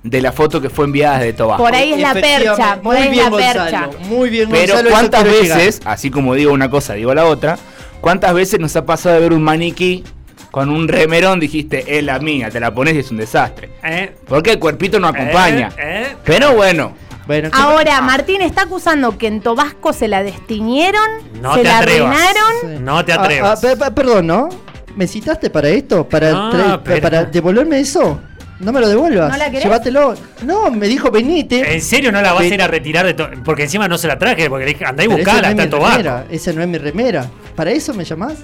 de 0.03 0.21
la 0.21 0.31
foto 0.33 0.61
que 0.61 0.69
fue 0.69 0.85
enviada 0.85 1.19
desde 1.19 1.33
Tobago. 1.33 1.63
Por 1.63 1.73
ahí 1.73 1.93
es 1.93 1.99
la 2.01 2.13
percha, 2.13 2.79
por 2.81 2.95
ahí 2.95 3.17
es 3.17 3.17
la 3.17 3.31
percha. 3.31 3.89
Muy 4.09 4.29
bien, 4.29 4.49
Pero 4.49 4.73
Gonzalo, 4.75 4.89
eso 4.89 4.97
cuántas 4.97 5.23
veces, 5.23 5.81
así 5.85 6.11
como 6.11 6.33
digo 6.35 6.51
una 6.51 6.69
cosa, 6.69 6.93
digo 6.93 7.13
la 7.13 7.25
otra, 7.25 7.57
cuántas 8.01 8.33
veces 8.33 8.59
nos 8.59 8.75
ha 8.75 8.85
pasado 8.85 9.15
de 9.15 9.21
ver 9.21 9.33
un 9.33 9.41
maniquí 9.43 10.03
con 10.51 10.69
un 10.69 10.87
remerón, 10.87 11.39
dijiste, 11.39 11.97
es 11.97 12.03
la 12.03 12.19
mía, 12.19 12.49
te 12.51 12.59
la 12.59 12.73
pones 12.73 12.93
y 12.95 12.99
es 12.99 13.09
un 13.11 13.17
desastre. 13.17 13.69
¿Eh? 13.83 14.13
Porque 14.27 14.51
el 14.51 14.59
cuerpito 14.59 14.99
no 14.99 15.07
acompaña. 15.07 15.69
¿Eh? 15.77 16.07
¿Eh? 16.11 16.15
Pero 16.23 16.53
bueno, 16.53 16.93
Bueno, 17.25 17.49
¿qué- 17.49 17.57
Ahora, 17.57 18.01
Martín 18.01 18.41
está 18.41 18.63
acusando 18.63 19.17
que 19.17 19.27
en 19.27 19.39
Tobasco 19.39 19.93
se 19.93 20.09
la 20.09 20.21
destiñeron, 20.23 21.01
No 21.41 21.53
se 21.53 21.61
te 21.61 21.67
la 21.69 21.77
atrevas. 21.79 22.17
arruinaron. 22.19 22.51
Sí. 22.77 22.83
No 22.83 23.05
te 23.05 23.13
Ah, 23.13 23.21
atrevas. 23.21 23.63
ah, 23.63 23.67
pe- 23.69 23.77
pe- 23.77 23.91
perdón, 23.91 24.27
¿no? 24.27 24.49
¿Me 24.97 25.07
citaste 25.07 25.49
para 25.49 25.69
esto? 25.69 26.07
¿Para, 26.07 26.81
pero- 26.83 27.01
para 27.01 27.23
devolverme 27.23 27.79
eso? 27.79 28.19
No 28.63 28.71
me 28.71 28.79
lo 28.79 28.87
devuelvas. 28.87 29.31
¿No 29.31 29.37
la 29.37 29.45
querés? 29.49 29.63
Llévatelo. 29.65 30.15
No, 30.45 30.71
me 30.71 30.87
dijo 30.87 31.11
venite. 31.11 31.73
¿En 31.73 31.81
serio 31.81 32.11
no 32.11 32.21
la 32.21 32.33
vas 32.33 32.43
a 32.43 32.45
ir 32.47 32.61
a 32.61 32.67
retirar 32.67 33.05
de 33.05 33.13
to- 33.13 33.29
Porque 33.43 33.63
encima 33.63 33.87
no 33.87 33.97
se 33.97 34.07
la 34.07 34.17
traje, 34.17 34.49
porque 34.49 34.65
le 34.65 34.71
dije, 34.73 34.85
andá 34.85 35.03
y 35.03 35.07
buscala, 35.07 35.39
esa 35.39 35.39
está 35.39 35.41
no 35.47 35.51
en 35.51 35.59
es 35.59 35.65
mi 35.65 35.69
Tobago. 35.71 35.97
remera. 35.97 36.25
Esa 36.29 36.53
no 36.53 36.61
es 36.61 36.67
mi 36.67 36.77
remera. 36.77 37.29
¿Para 37.55 37.71
eso 37.71 37.93
me 37.93 38.03
llamás? 38.05 38.35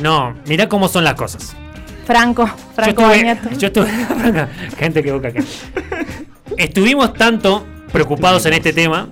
No, 0.00 0.34
mirá 0.46 0.68
cómo 0.68 0.88
son 0.88 1.04
las 1.04 1.14
cosas. 1.14 1.54
Franco, 2.06 2.48
Franco 2.74 3.02
yo 3.02 3.08
estuve, 3.08 3.16
Bañato. 3.18 3.50
yo 3.58 3.66
estuve 3.66 3.88
gente 4.78 5.02
que 5.02 5.12
busca 5.12 5.30
gente. 5.32 5.48
Estuvimos 6.56 7.12
tanto 7.14 7.66
preocupados 7.92 8.46
en 8.46 8.52
este 8.54 8.72
tema 8.72 9.08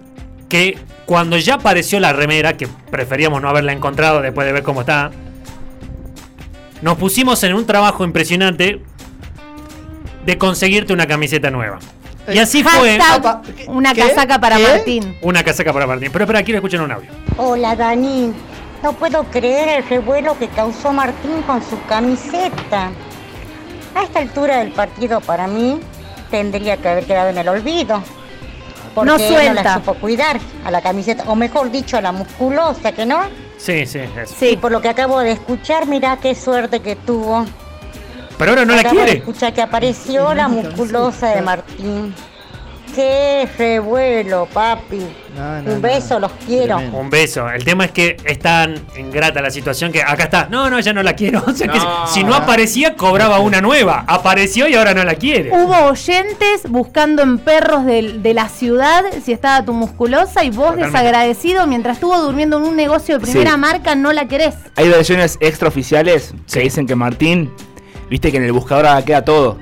que 0.48 0.78
cuando 1.04 1.36
ya 1.36 1.54
apareció 1.54 1.98
la 2.00 2.12
remera, 2.12 2.56
que 2.56 2.68
preferíamos 2.90 3.42
no 3.42 3.48
haberla 3.48 3.72
encontrado 3.72 4.22
después 4.22 4.46
de 4.46 4.52
ver 4.52 4.62
cómo 4.62 4.80
está, 4.82 5.10
nos 6.82 6.96
pusimos 6.98 7.42
en 7.44 7.54
un 7.54 7.66
trabajo 7.66 8.04
impresionante 8.04 8.80
de 10.24 10.38
conseguirte 10.38 10.92
una 10.92 11.06
camiseta 11.06 11.50
nueva. 11.50 11.78
Y 12.32 12.38
así 12.38 12.62
fue 12.62 12.98
Hashtag 12.98 13.18
Apa, 13.18 13.42
¿qué- 13.56 13.66
una 13.68 13.92
qué? 13.92 14.00
casaca 14.00 14.38
para 14.40 14.56
¿Qué? 14.56 14.62
Martín. 14.62 15.18
una 15.20 15.42
casaca 15.44 15.72
para 15.72 15.86
Martín. 15.86 16.10
Pero 16.12 16.24
espera, 16.24 16.42
quiero 16.42 16.58
escuchar 16.58 16.80
un 16.80 16.90
audio. 16.92 17.10
Hola 17.36 17.76
Dani, 17.76 18.32
no 18.82 18.92
puedo 18.94 19.24
creer 19.24 19.68
el 19.68 19.88
revuelo 19.88 20.38
que 20.38 20.48
causó 20.48 20.92
Martín 20.92 21.42
con 21.46 21.62
su 21.62 21.78
camiseta. 21.86 22.90
A 23.94 24.02
esta 24.02 24.20
altura 24.20 24.58
del 24.58 24.72
partido 24.72 25.20
para 25.20 25.46
mí 25.46 25.78
tendría 26.30 26.76
que 26.78 26.88
haber 26.88 27.04
quedado 27.04 27.28
en 27.28 27.38
el 27.38 27.48
olvido. 27.48 28.02
Porque 28.94 29.10
No 29.10 29.16
él 29.16 29.22
no 29.22 29.28
suelta. 29.36 29.62
la 29.62 29.74
supo 29.74 29.94
cuidar 29.94 30.38
a 30.64 30.70
la 30.70 30.80
camiseta, 30.80 31.24
o 31.26 31.34
mejor 31.34 31.70
dicho 31.70 31.96
a 31.96 32.00
la 32.00 32.12
musculosa, 32.12 32.92
¿que 32.92 33.04
no? 33.04 33.22
Sí, 33.58 33.86
sí, 33.86 33.98
eso. 33.98 34.34
Y 34.44 34.50
Sí. 34.50 34.56
por 34.56 34.70
lo 34.72 34.80
que 34.80 34.88
acabo 34.88 35.18
de 35.20 35.32
escuchar, 35.32 35.86
mira 35.86 36.16
qué 36.22 36.34
suerte 36.34 36.80
que 36.80 36.94
tuvo. 36.96 37.44
Pero 38.38 38.50
ahora 38.52 38.64
no 38.64 38.74
la 38.74 38.84
quiere. 38.84 39.18
escuchar 39.18 39.52
que 39.54 39.62
apareció 39.62 40.34
la 40.34 40.48
musculosa 40.48 41.28
de 41.28 41.42
Martín. 41.42 42.14
Qué 42.94 43.48
revuelo, 43.58 44.46
papi. 44.52 45.00
No, 45.36 45.62
no, 45.62 45.72
Un 45.72 45.82
beso, 45.82 46.14
no. 46.14 46.20
los 46.20 46.32
quiero. 46.46 46.76
Tremendo. 46.76 46.98
Un 46.98 47.10
beso. 47.10 47.50
El 47.50 47.64
tema 47.64 47.86
es 47.86 47.90
que 47.90 48.16
es 48.24 48.38
tan 48.38 48.76
ingrata 48.96 49.42
la 49.42 49.50
situación 49.50 49.90
que 49.90 50.00
acá 50.00 50.24
está. 50.24 50.46
No, 50.48 50.70
no, 50.70 50.78
ya 50.78 50.92
no 50.92 51.02
la 51.02 51.14
quiero. 51.14 51.42
O 51.48 51.52
sea 51.52 51.66
que 51.66 51.80
si 52.06 52.22
no 52.22 52.34
aparecía, 52.36 52.94
cobraba 52.94 53.40
una 53.40 53.60
nueva. 53.60 54.04
Apareció 54.06 54.68
y 54.68 54.74
ahora 54.76 54.94
no 54.94 55.02
la 55.02 55.16
quiere. 55.16 55.50
Hubo 55.52 55.76
oyentes 55.90 56.62
buscando 56.68 57.22
en 57.24 57.38
perros 57.38 57.84
de, 57.84 58.32
la 58.32 58.48
ciudad 58.48 59.02
si 59.24 59.32
estaba 59.32 59.64
tu 59.64 59.72
musculosa 59.72 60.44
y 60.44 60.50
vos 60.50 60.66
Totalmente. 60.66 60.86
desagradecido 60.96 61.66
mientras 61.66 61.96
estuvo 61.96 62.16
durmiendo 62.20 62.58
en 62.58 62.62
un 62.62 62.76
negocio 62.76 63.18
de 63.18 63.24
primera 63.26 63.52
Sí. 63.52 63.58
marca 63.58 63.96
no 63.96 64.12
la 64.12 64.28
querés. 64.28 64.54
hay 64.76 64.88
versiones 64.88 65.36
extraoficiales 65.40 66.32
Sí. 66.46 66.58
que 66.58 66.60
dicen 66.60 66.86
que 66.86 66.94
Martín, 66.94 67.50
viste 68.14 68.30
que 68.30 68.36
en 68.36 68.44
el 68.44 68.52
buscador 68.52 68.86
ahora 68.86 69.04
queda 69.04 69.22
todo. 69.24 69.58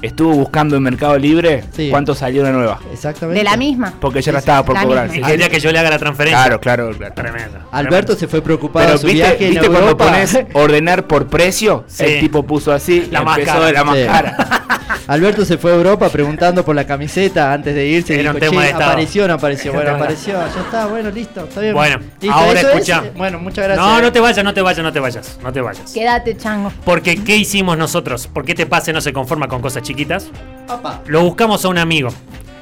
Estuvo 0.00 0.32
buscando 0.34 0.76
en 0.76 0.82
Mercado 0.84 1.18
Libre 1.18 1.64
Sí. 1.72 1.88
cuánto 1.90 2.14
salió 2.14 2.42
una 2.42 2.52
nueva. 2.52 2.78
Exactamente. 2.92 3.40
De 3.40 3.44
la 3.44 3.56
misma. 3.56 3.94
Porque 4.00 4.22
ya 4.22 4.30
la 4.30 4.38
estaba 4.38 4.64
por 4.64 4.76
la 4.76 4.84
cobrar. 4.84 5.10
misma. 5.10 5.26
Y 5.26 5.30
quería 5.32 5.48
que 5.48 5.58
yo 5.58 5.72
le 5.72 5.78
haga 5.80 5.90
la 5.90 5.98
transferencia. 5.98 6.38
Claro, 6.44 6.60
claro, 6.60 6.90
claro. 6.96 7.14
Tremendo. 7.14 7.58
Alberto 7.72 8.14
se 8.14 8.28
fue 8.28 8.42
preocupado 8.42 8.84
Pero 8.86 8.92
de 8.92 9.00
su 9.00 9.06
viste, 9.08 9.22
viaje 9.22 9.44
en 9.46 9.50
viste 9.54 9.68
cuando 9.68 9.96
pones 9.96 10.38
ordenar 10.52 11.08
por 11.08 11.26
precio, 11.26 11.82
Sí. 11.88 12.04
el 12.04 12.20
tipo 12.20 12.44
puso 12.44 12.72
así, 12.72 13.08
La 13.10 13.22
y 13.22 13.24
más 13.24 13.38
empezó 13.38 13.54
cara. 13.56 13.66
de 13.66 13.72
la 13.72 13.84
más 13.84 13.96
Sí. 13.98 14.04
cara. 14.06 14.36
Alberto 15.08 15.44
se 15.44 15.56
fue 15.56 15.70
a 15.72 15.74
Europa 15.76 16.08
preguntando 16.08 16.64
por 16.64 16.74
la 16.74 16.84
camiseta 16.84 17.52
antes 17.52 17.74
de 17.74 17.86
irse. 17.86 18.14
y 18.16 18.18
Era 18.20 18.30
un 18.32 18.40
dijo, 18.40 18.50
tema 18.50 18.60
"Che, 18.62 18.66
de 18.66 18.72
estado". 18.72 18.90
apareció 18.90 19.28
no 19.28 19.34
apareció. 19.34 19.70
Un 19.70 19.76
Bueno, 19.76 19.90
tema 19.92 20.04
apareció. 20.04 20.32
Ya 20.34 20.60
está, 20.60 20.86
bueno, 20.86 21.10
listo. 21.10 21.44
Está 21.44 21.60
bien. 21.60 21.74
Bueno, 21.74 21.98
Listo, 22.20 22.36
ahora 22.36 22.60
es. 22.60 22.66
escucha. 22.66 23.04
Bueno, 23.16 23.38
muchas 23.38 23.64
gracias. 23.66 23.86
No, 23.86 24.00
no 24.02 24.12
te 24.12 24.20
vayas, 24.20 24.44
no 24.44 24.52
te 24.54 24.62
vayas, 24.62 24.82
no 24.82 24.92
te 24.92 25.00
vayas. 25.00 25.38
No 25.42 25.52
te 25.52 25.60
vayas. 25.60 25.92
Quédate, 25.92 26.36
chango. 26.36 26.72
Porque, 26.84 27.22
¿qué 27.22 27.36
hicimos 27.36 27.78
nosotros? 27.78 28.26
¿Por 28.26 28.44
qué 28.44 28.54
te 28.54 28.66
pase 28.66 28.92
no 28.92 29.00
se 29.00 29.12
conforma 29.12 29.46
con 29.46 29.62
cosas 29.62 29.82
chiquitas? 29.82 30.26
Apa. 30.68 31.00
Lo 31.06 31.22
buscamos 31.22 31.64
a 31.64 31.68
un 31.68 31.78
amigo. 31.78 32.08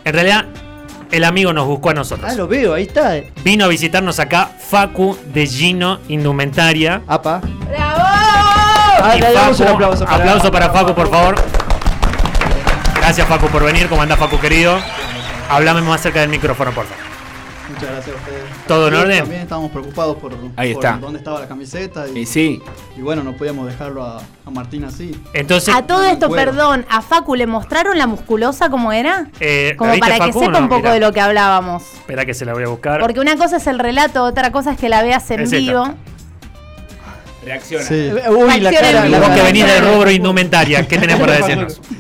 En 0.05 0.13
realidad, 0.13 0.45
el 1.13 1.25
amigo 1.25 1.53
nos 1.55 1.67
buscó 1.67 1.91
a 1.91 1.95
nosotros. 1.95 2.31
Ah, 2.31 2.35
lo 2.35 2.47
veo, 2.47 2.75
ahí 2.75 2.83
está. 2.83 3.15
Vino 3.43 3.65
a 3.65 3.69
visitarnos 3.69 4.19
acá 4.21 4.51
Facu 4.59 5.17
de 5.33 5.47
Gino 5.47 5.99
Indumentaria. 6.09 7.01
Apa. 7.07 7.41
¡Bravo! 7.71 8.03
Ah, 9.07 9.17
le 9.19 9.33
damos 9.33 9.59
un 9.61 9.67
aplauso 9.69 10.05
para, 10.05 10.17
aplauso 10.17 10.53
para 10.53 10.71
Facu, 10.71 10.95
por 10.95 11.09
favor. 11.11 11.35
Gracias, 13.17 13.29
Facu, 13.29 13.47
por 13.53 13.63
venir. 13.65 13.89
¿Cómo 13.89 14.03
anda, 14.03 14.17
Facu, 14.17 14.41
querido? 14.41 14.77
Háblame 15.49 15.83
más 15.83 16.01
cerca 16.01 16.19
del 16.23 16.31
micrófono, 16.31 16.73
por 16.73 16.85
favor. 16.85 17.05
Muchas 17.69 17.89
gracias 17.91 18.17
a 18.17 18.19
ustedes. 18.19 18.43
¿Todo 18.67 18.89
en 18.89 18.95
orden? 18.95 19.19
También 19.21 19.43
estábamos 19.43 19.71
preocupados 19.71 20.17
por, 20.17 20.33
Ahí 20.57 20.75
por 20.75 20.85
está. 20.85 20.99
dónde 21.01 21.19
estaba 21.21 21.39
la 21.39 21.47
camiseta 21.47 22.09
y, 22.09 22.19
Y 22.19 22.27
sí, 22.27 22.61
y 22.97 23.01
bueno, 23.03 23.23
no 23.23 23.35
podíamos 23.37 23.69
dejarlo 23.69 24.03
a, 24.05 24.19
a 24.19 24.51
Martín 24.51 24.83
así. 24.83 25.13
Entonces, 25.33 25.73
A 25.73 25.83
todo 25.83 26.05
esto, 26.05 26.29
perdón, 26.29 26.85
a 26.91 27.03
Facu 27.03 27.37
le 27.37 27.47
mostraron 27.47 27.97
la 27.99 28.09
musculosa 28.09 28.69
como 28.69 28.91
era. 28.93 29.29
eh, 29.39 29.69
¿la 29.71 29.77
Como 29.77 29.97
para 30.01 30.15
que 30.17 30.33
Facu, 30.33 30.41
sepa 30.41 30.51
no? 30.53 30.59
un 30.59 30.69
poco 30.69 30.81
Mirá, 30.81 30.95
de 30.95 31.01
lo 31.01 31.13
que 31.13 31.21
hablábamos. 31.21 31.85
Espera 31.95 32.27
que 32.27 32.35
se 32.35 32.45
la 32.45 32.53
voy 32.53 32.65
a 32.65 32.69
buscar. 32.69 32.99
Porque 33.01 33.21
una 33.21 33.37
cosa 33.37 33.59
es 33.59 33.67
el 33.69 33.79
relato, 33.79 34.25
otra 34.25 34.51
cosa 34.51 34.73
es 34.73 34.77
que 34.79 34.89
la 34.89 35.03
veas 35.05 35.31
en 35.31 35.39
Es 35.41 35.53
esta. 35.53 35.57
vivo. 35.59 35.95
reacciona. 37.45 37.85
Sí. 37.85 38.11
Uy, 38.29 38.59
la 38.61 38.73
cara. 38.73 38.91
la 38.93 39.03
vivo. 39.03 39.21
Vos 39.21 39.29
que 39.31 39.43
venís 39.43 39.65
del 39.67 39.85
rubro 39.95 40.11
indumentaria, 40.11 40.85
¿qué 40.89 40.99
tenés 40.99 41.17
para 41.21 41.35
decirnos? 41.35 41.81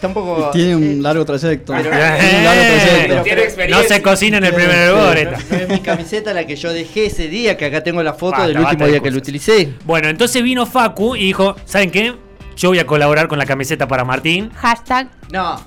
Está 0.00 0.08
un 0.08 0.14
poco. 0.14 0.50
Tiene 0.52 0.70
eh, 0.70 0.76
un 0.76 1.02
largo 1.02 1.26
trayecto. 1.26 1.74
pero- 1.74 1.90
Tiene 1.90 2.38
un 2.38 2.44
largo 2.44 2.62
Eh, 2.62 3.20
trayecto. 3.52 3.76
No 3.76 3.82
se 3.82 4.00
cocina 4.00 4.38
en 4.38 4.44
el 4.44 4.54
primer 4.54 4.88
experiencia. 4.88 5.38
esta. 5.38 5.54
No 5.56 5.62
es 5.62 5.68
mi 5.68 5.80
camiseta 5.80 6.32
la 6.32 6.46
que 6.46 6.56
yo 6.56 6.72
dejé 6.72 7.06
ese 7.06 7.28
día, 7.28 7.58
que 7.58 7.66
acá 7.66 7.82
tengo 7.82 8.02
la 8.02 8.14
foto 8.14 8.32
Basta, 8.38 8.46
del 8.48 8.58
último 8.60 8.84
de 8.86 8.90
día 8.92 9.00
que 9.00 9.10
lo 9.10 9.16
cosas. 9.16 9.22
utilicé. 9.28 9.74
Bueno, 9.84 10.08
entonces 10.08 10.42
vino 10.42 10.64
Facu 10.64 11.16
y 11.16 11.24
dijo, 11.26 11.54
¿saben 11.66 11.90
qué? 11.90 12.14
Yo 12.56 12.70
voy 12.70 12.78
a 12.78 12.86
colaborar 12.86 13.28
con 13.28 13.38
la 13.38 13.44
camiseta 13.44 13.86
para 13.86 14.04
Martín. 14.06 14.50
Hashtag. 14.56 15.08
No. 15.30 15.60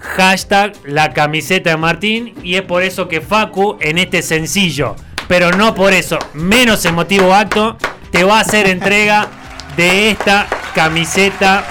hashtag 0.00 0.72
la 0.86 1.12
camiseta 1.12 1.68
de 1.70 1.76
Martín. 1.76 2.32
Y 2.42 2.54
es 2.54 2.62
por 2.62 2.82
eso 2.82 3.08
que 3.08 3.20
Facu, 3.20 3.76
en 3.82 3.98
este 3.98 4.22
sencillo, 4.22 4.96
pero 5.28 5.50
no 5.52 5.74
por 5.74 5.92
eso, 5.92 6.18
menos 6.32 6.82
emotivo 6.86 7.34
acto, 7.34 7.76
te 8.10 8.24
va 8.24 8.38
a 8.38 8.40
hacer 8.40 8.68
entrega 8.68 9.28
de 9.76 10.10
esta 10.10 10.46
camiseta 10.74 11.64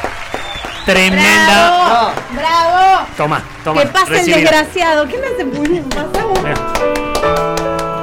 tremenda. 0.85 1.67
¡Bravo! 1.81 2.11
¡Bravo! 2.31 3.07
Toma, 3.17 3.43
toma. 3.63 3.81
que 3.81 3.87
pase 3.87 4.19
el 4.19 4.25
desgraciado. 4.25 5.07
¿Qué 5.07 5.17
me 5.17 5.27
hace. 5.27 5.43
Mira. 5.45 6.55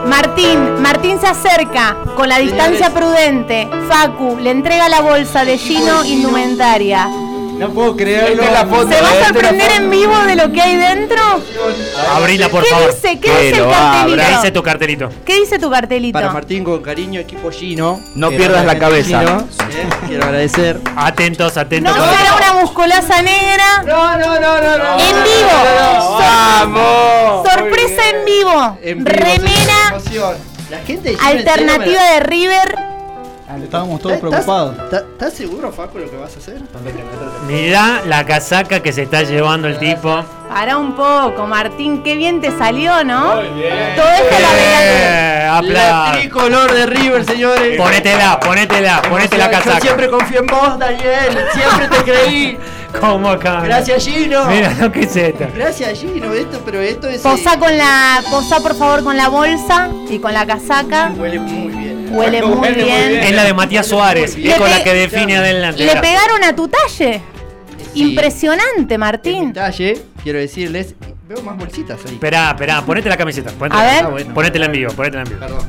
Martín, 0.07 0.83
Martín 0.83 1.19
se 1.21 1.27
acerca 1.27 1.97
con 2.17 2.29
la 2.29 2.39
distancia 2.39 2.91
prudente. 2.91 3.69
Facu 3.89 4.39
le 4.39 4.51
entrega 4.51 4.89
la 4.89 5.01
bolsa 5.01 5.45
de 5.45 5.57
Gino 5.59 6.05
Indumentaria. 6.05 7.09
No 7.63 7.71
puedo 7.71 7.97
creerlo. 7.97 8.43
La 8.43 8.67
foto, 8.67 8.89
¿Se 8.89 9.01
va 9.01 9.09
a 9.09 9.25
sorprender 9.27 9.71
en 9.77 9.89
vivo 9.89 10.17
de 10.27 10.35
lo 10.35 10.51
que 10.51 10.61
hay 10.61 10.77
dentro? 10.77 11.23
Abrila, 12.13 12.49
por 12.49 12.65
¿Qué 12.65 12.71
favor. 12.71 12.93
dice? 12.93 13.21
¿Qué 13.21 13.31
dice 13.31 13.49
el 13.51 13.73
abra. 13.73 14.05
¿Qué 14.05 14.11
dice 14.17 14.25
cartelito? 14.25 14.53
tu 14.53 14.63
cartelito? 14.65 15.09
¿Qué 15.25 15.35
dice 15.39 15.59
tu 15.61 15.71
cartelito? 15.71 16.13
Para 16.13 16.33
Martín 16.33 16.65
con 16.65 16.83
cariño, 16.83 17.21
equipo 17.21 17.53
Gino. 17.53 18.01
No 18.17 18.31
pierdas 18.31 18.65
la 18.65 18.77
cabeza. 18.81 19.21
Gino, 19.21 19.47
eh, 19.71 19.89
quiero 20.09 20.25
agradecer. 20.25 20.81
Atentos, 20.97 21.57
atentos. 21.57 21.97
No 21.97 22.05
será 22.05 22.35
una 22.35 22.61
musculosa 22.63 23.23
negra. 23.23 23.85
No, 23.87 24.19
no, 24.19 24.41
no, 24.41 24.61
no, 24.61 24.79
no. 24.79 24.99
En 24.99 25.23
vivo. 25.23 26.19
¡Vamos! 26.19 27.49
Sorpresa 27.49 28.11
en 28.11 28.25
vivo. 28.25 28.79
En 28.83 29.05
vivo, 29.05 29.19
Remera. 29.21 30.01
La 30.69 30.79
gente 30.79 31.11
de 31.11 31.17
Gino 31.17 31.31
entera 31.31 31.53
alternativa 31.53 32.03
de 32.15 32.21
River. 32.21 32.75
Estábamos 33.61 34.01
todos 34.01 34.17
¿Estás- 34.17 34.31
preocupados. 34.31 34.77
¿Estás 34.93 35.33
seguro, 35.35 35.73
Facu, 35.73 35.99
lo 35.99 36.11
que 36.11 36.17
vas 36.17 36.35
a 36.35 36.39
hacer? 36.39 36.61
Mirá 37.47 38.03
la 38.07 38.25
casaca 38.25 38.81
que 38.81 38.93
se 38.93 39.03
está 39.03 39.23
llevando 39.23 39.69
el 39.69 39.79
tipo. 39.79 40.23
Para 40.49 40.77
un 40.77 40.95
poco, 40.95 41.47
Martín. 41.47 42.03
Qué 42.03 42.15
bien 42.17 42.41
te 42.41 42.51
salió, 42.57 43.03
¿no? 43.05 43.33
Todo 43.35 43.41
esto 43.41 44.39
la 44.41 44.53
verdad. 44.53 45.63
Eh, 45.65 45.73
La 45.73 46.13
tricolor 46.19 46.73
de 46.73 46.87
River, 46.87 47.25
señores. 47.25 47.77
Ponétela, 47.79 48.39
ponétela, 48.41 49.03
ponete 49.03 49.37
la 49.39 49.47
Yo 49.47 49.51
casaca. 49.53 49.81
siempre 49.81 50.09
confié 50.09 50.39
en 50.39 50.47
vos, 50.47 50.79
Daniel. 50.79 51.39
Siempre 51.55 51.89
te 51.89 52.05
creí. 52.11 52.59
¿Cómo 53.01 53.31
acá? 53.31 53.61
Gracias, 53.63 54.05
Gino. 54.05 54.45
Mira 54.47 54.71
lo 54.79 54.93
que 54.93 55.01
es 55.05 55.17
esto. 55.17 55.47
Gracias, 55.55 55.99
Gino. 55.99 56.33
Esto, 56.35 56.61
pero 56.65 56.81
esto 56.81 57.09
es. 57.09 57.23
Posá 57.23 57.59
con 57.59 57.77
la, 57.77 58.23
posá 58.31 58.61
por 58.61 58.75
favor 58.77 59.03
con 59.03 59.17
la 59.17 59.29
bolsa 59.29 59.89
y 60.11 60.19
con 60.19 60.35
la 60.35 60.45
casaca. 60.47 61.11
Huele 61.17 61.39
muy 61.41 61.69
bien. 61.75 61.92
Huele 62.13 62.43
muy 62.43 62.69
bien. 62.71 63.15
Es 63.17 63.33
la 63.35 63.45
de 63.45 63.55
Matías 63.55 63.87
Suárez. 63.87 64.37
Es 64.37 64.55
con 64.59 64.69
la 64.71 64.83
que 64.85 64.95
define 64.95 65.37
adelante. 65.37 65.85
Le 65.85 65.97
pegaron 65.97 66.45
a 66.45 66.55
tu 66.55 66.69
talle. 66.69 67.21
Sí. 67.93 68.03
Impresionante, 68.09 68.97
Martín. 68.99 69.49
Detalle, 69.53 70.01
quiero 70.23 70.39
decirles. 70.39 70.95
Veo 71.29 71.43
más 71.43 71.57
bolsitas 71.57 71.99
ahí. 72.07 72.15
Esperá, 72.15 72.51
esperá, 72.51 72.83
ponete 72.83 73.09
la 73.09 73.17
camiseta. 73.17 73.51
Ponete, 73.53 73.81
A 73.81 73.85
ver. 73.85 74.05
Ah, 74.05 74.09
bueno. 74.09 74.35
Ponétela 74.35 74.67
en 74.67 74.73
vivo, 74.73 74.93
ponétela 74.93 75.23
en 75.23 75.29
vivo. 75.29 75.41
Perdón. 75.41 75.61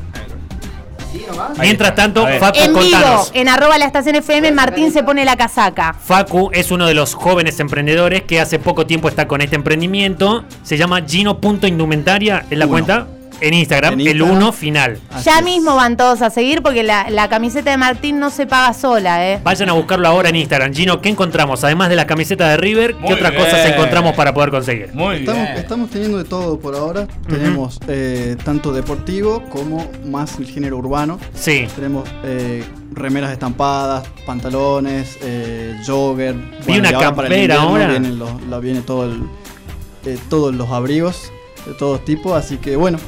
¿Sí 1.12 1.24
nomás? 1.28 1.58
Mientras 1.58 1.94
tanto. 1.94 2.26
Facu, 2.40 2.58
En 2.58 2.74
vivo, 2.74 2.80
contanos. 2.80 3.30
en 3.34 3.48
arroba 3.48 3.78
la 3.78 3.84
estación 3.86 4.16
FM, 4.16 4.52
Martín 4.52 4.90
se 4.92 5.02
pone 5.04 5.24
la 5.24 5.36
casaca. 5.36 5.94
Facu 5.94 6.50
es 6.52 6.70
uno 6.70 6.86
de 6.86 6.94
los 6.94 7.14
jóvenes 7.14 7.60
emprendedores 7.60 8.22
que 8.22 8.40
hace 8.40 8.58
poco 8.58 8.86
tiempo 8.86 9.08
está 9.08 9.28
con 9.28 9.40
este 9.40 9.54
emprendimiento. 9.56 10.44
Se 10.62 10.76
llama 10.76 11.02
Gino.indumentaria. 11.06 12.44
¿Es 12.50 12.58
la 12.58 12.64
Uno. 12.64 12.72
cuenta? 12.72 13.06
En 13.46 13.54
Instagram, 13.54 13.94
En 13.94 14.00
el 14.00 14.06
Instagram. 14.16 14.36
1 14.38 14.52
final. 14.52 14.98
Así 15.10 15.24
Ya 15.26 15.38
es. 15.38 15.44
mismo 15.44 15.76
van 15.76 15.96
todos 15.96 16.22
a 16.22 16.30
seguir 16.30 16.62
porque 16.62 16.82
la, 16.82 17.10
la 17.10 17.28
camiseta 17.28 17.70
de 17.70 17.76
Martín 17.76 18.18
no 18.18 18.30
se 18.30 18.46
paga 18.46 18.72
sola, 18.72 19.30
¿eh? 19.32 19.40
Vayan 19.44 19.68
a 19.68 19.72
buscarlo 19.72 20.08
ahora 20.08 20.30
en 20.30 20.36
Instagram. 20.36 20.72
Gino, 20.72 21.00
¿qué 21.00 21.10
encontramos? 21.10 21.62
Además 21.64 21.88
de 21.90 21.96
las 21.96 22.06
camisetas 22.06 22.50
de 22.50 22.56
River, 22.56 22.94
Muy 22.94 23.08
¿qué 23.08 23.14
otras 23.14 23.32
bien. 23.32 23.44
cosas 23.44 23.66
encontramos 23.66 24.14
para 24.14 24.32
poder 24.32 24.50
conseguir? 24.50 24.94
Muy 24.94 25.16
Estamos, 25.16 25.42
bien. 25.42 25.56
estamos 25.58 25.90
teniendo 25.90 26.18
de 26.18 26.24
todo 26.24 26.58
por 26.58 26.74
ahora. 26.74 27.06
Tenemos 27.28 27.78
eh, 27.88 28.36
tanto 28.44 28.72
deportivo 28.72 29.42
como 29.50 29.86
más 30.06 30.38
el 30.38 30.46
género 30.46 30.78
urbano. 30.78 31.18
Sí. 31.34 31.66
Tenemos 31.74 32.08
eh, 32.24 32.64
remeras 32.92 33.30
estampadas, 33.32 34.06
pantalones, 34.24 35.18
eh, 35.22 35.76
jogger. 35.86 36.34
Vi 36.66 36.78
una 36.78 36.90
para 36.92 37.08
el 37.08 37.14
campera 37.14 37.60
ahora. 37.62 37.88
Vienen 37.88 38.18
los, 38.18 38.42
la- 38.48 38.58
viene 38.58 38.80
todo 38.80 39.04
el, 39.04 39.22
eh, 40.06 40.18
todos 40.30 40.54
los 40.54 40.70
abrigos 40.70 41.30
de 41.66 41.74
todos 41.74 42.04
tipos, 42.04 42.32
así 42.32 42.56
que 42.58 42.76
bueno. 42.76 42.98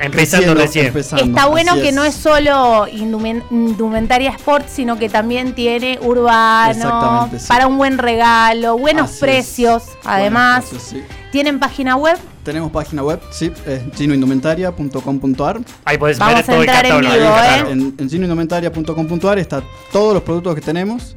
Empezando 0.00 0.54
recién. 0.54 0.86
empezando, 0.86 1.24
Está 1.24 1.46
bueno 1.46 1.74
que 1.74 1.92
no 1.92 2.04
es 2.04 2.14
solo 2.14 2.86
indumen- 2.88 3.42
indumentaria 3.50 4.30
sport, 4.30 4.66
sino 4.68 4.98
que 4.98 5.08
también 5.08 5.54
tiene 5.54 5.98
urbano, 6.02 6.70
Exactamente, 6.70 7.38
sí. 7.40 7.46
para 7.48 7.66
un 7.66 7.76
buen 7.78 7.98
regalo, 7.98 8.78
buenos 8.78 9.04
Así 9.06 9.14
es. 9.14 9.20
precios, 9.20 9.82
además. 10.04 10.64
Bueno, 10.70 10.80
entonces, 10.82 11.02
sí. 11.10 11.16
¿Tienen 11.30 11.60
página 11.60 11.96
web? 11.96 12.18
Tenemos 12.42 12.72
página 12.72 13.02
web, 13.04 13.20
sí, 13.30 13.52
es 13.66 13.82
ginoindumentaria.com.ar. 13.94 15.60
Ahí 15.84 15.98
podés 15.98 16.18
Vamos 16.18 16.34
ver 16.34 16.42
a 16.42 16.46
todo 16.46 16.56
el 16.62 16.68
entrar 16.68 16.86
en 16.86 16.92
catálogo. 16.92 17.14
vivo, 17.14 17.36
el 17.36 17.66
¿eh? 17.66 17.72
En, 17.72 17.94
en 17.98 18.10
ginoindumentaria.com.ar 18.10 19.38
está 19.38 19.62
todos 19.92 20.14
los 20.14 20.22
productos 20.22 20.54
que 20.54 20.60
tenemos. 20.60 21.16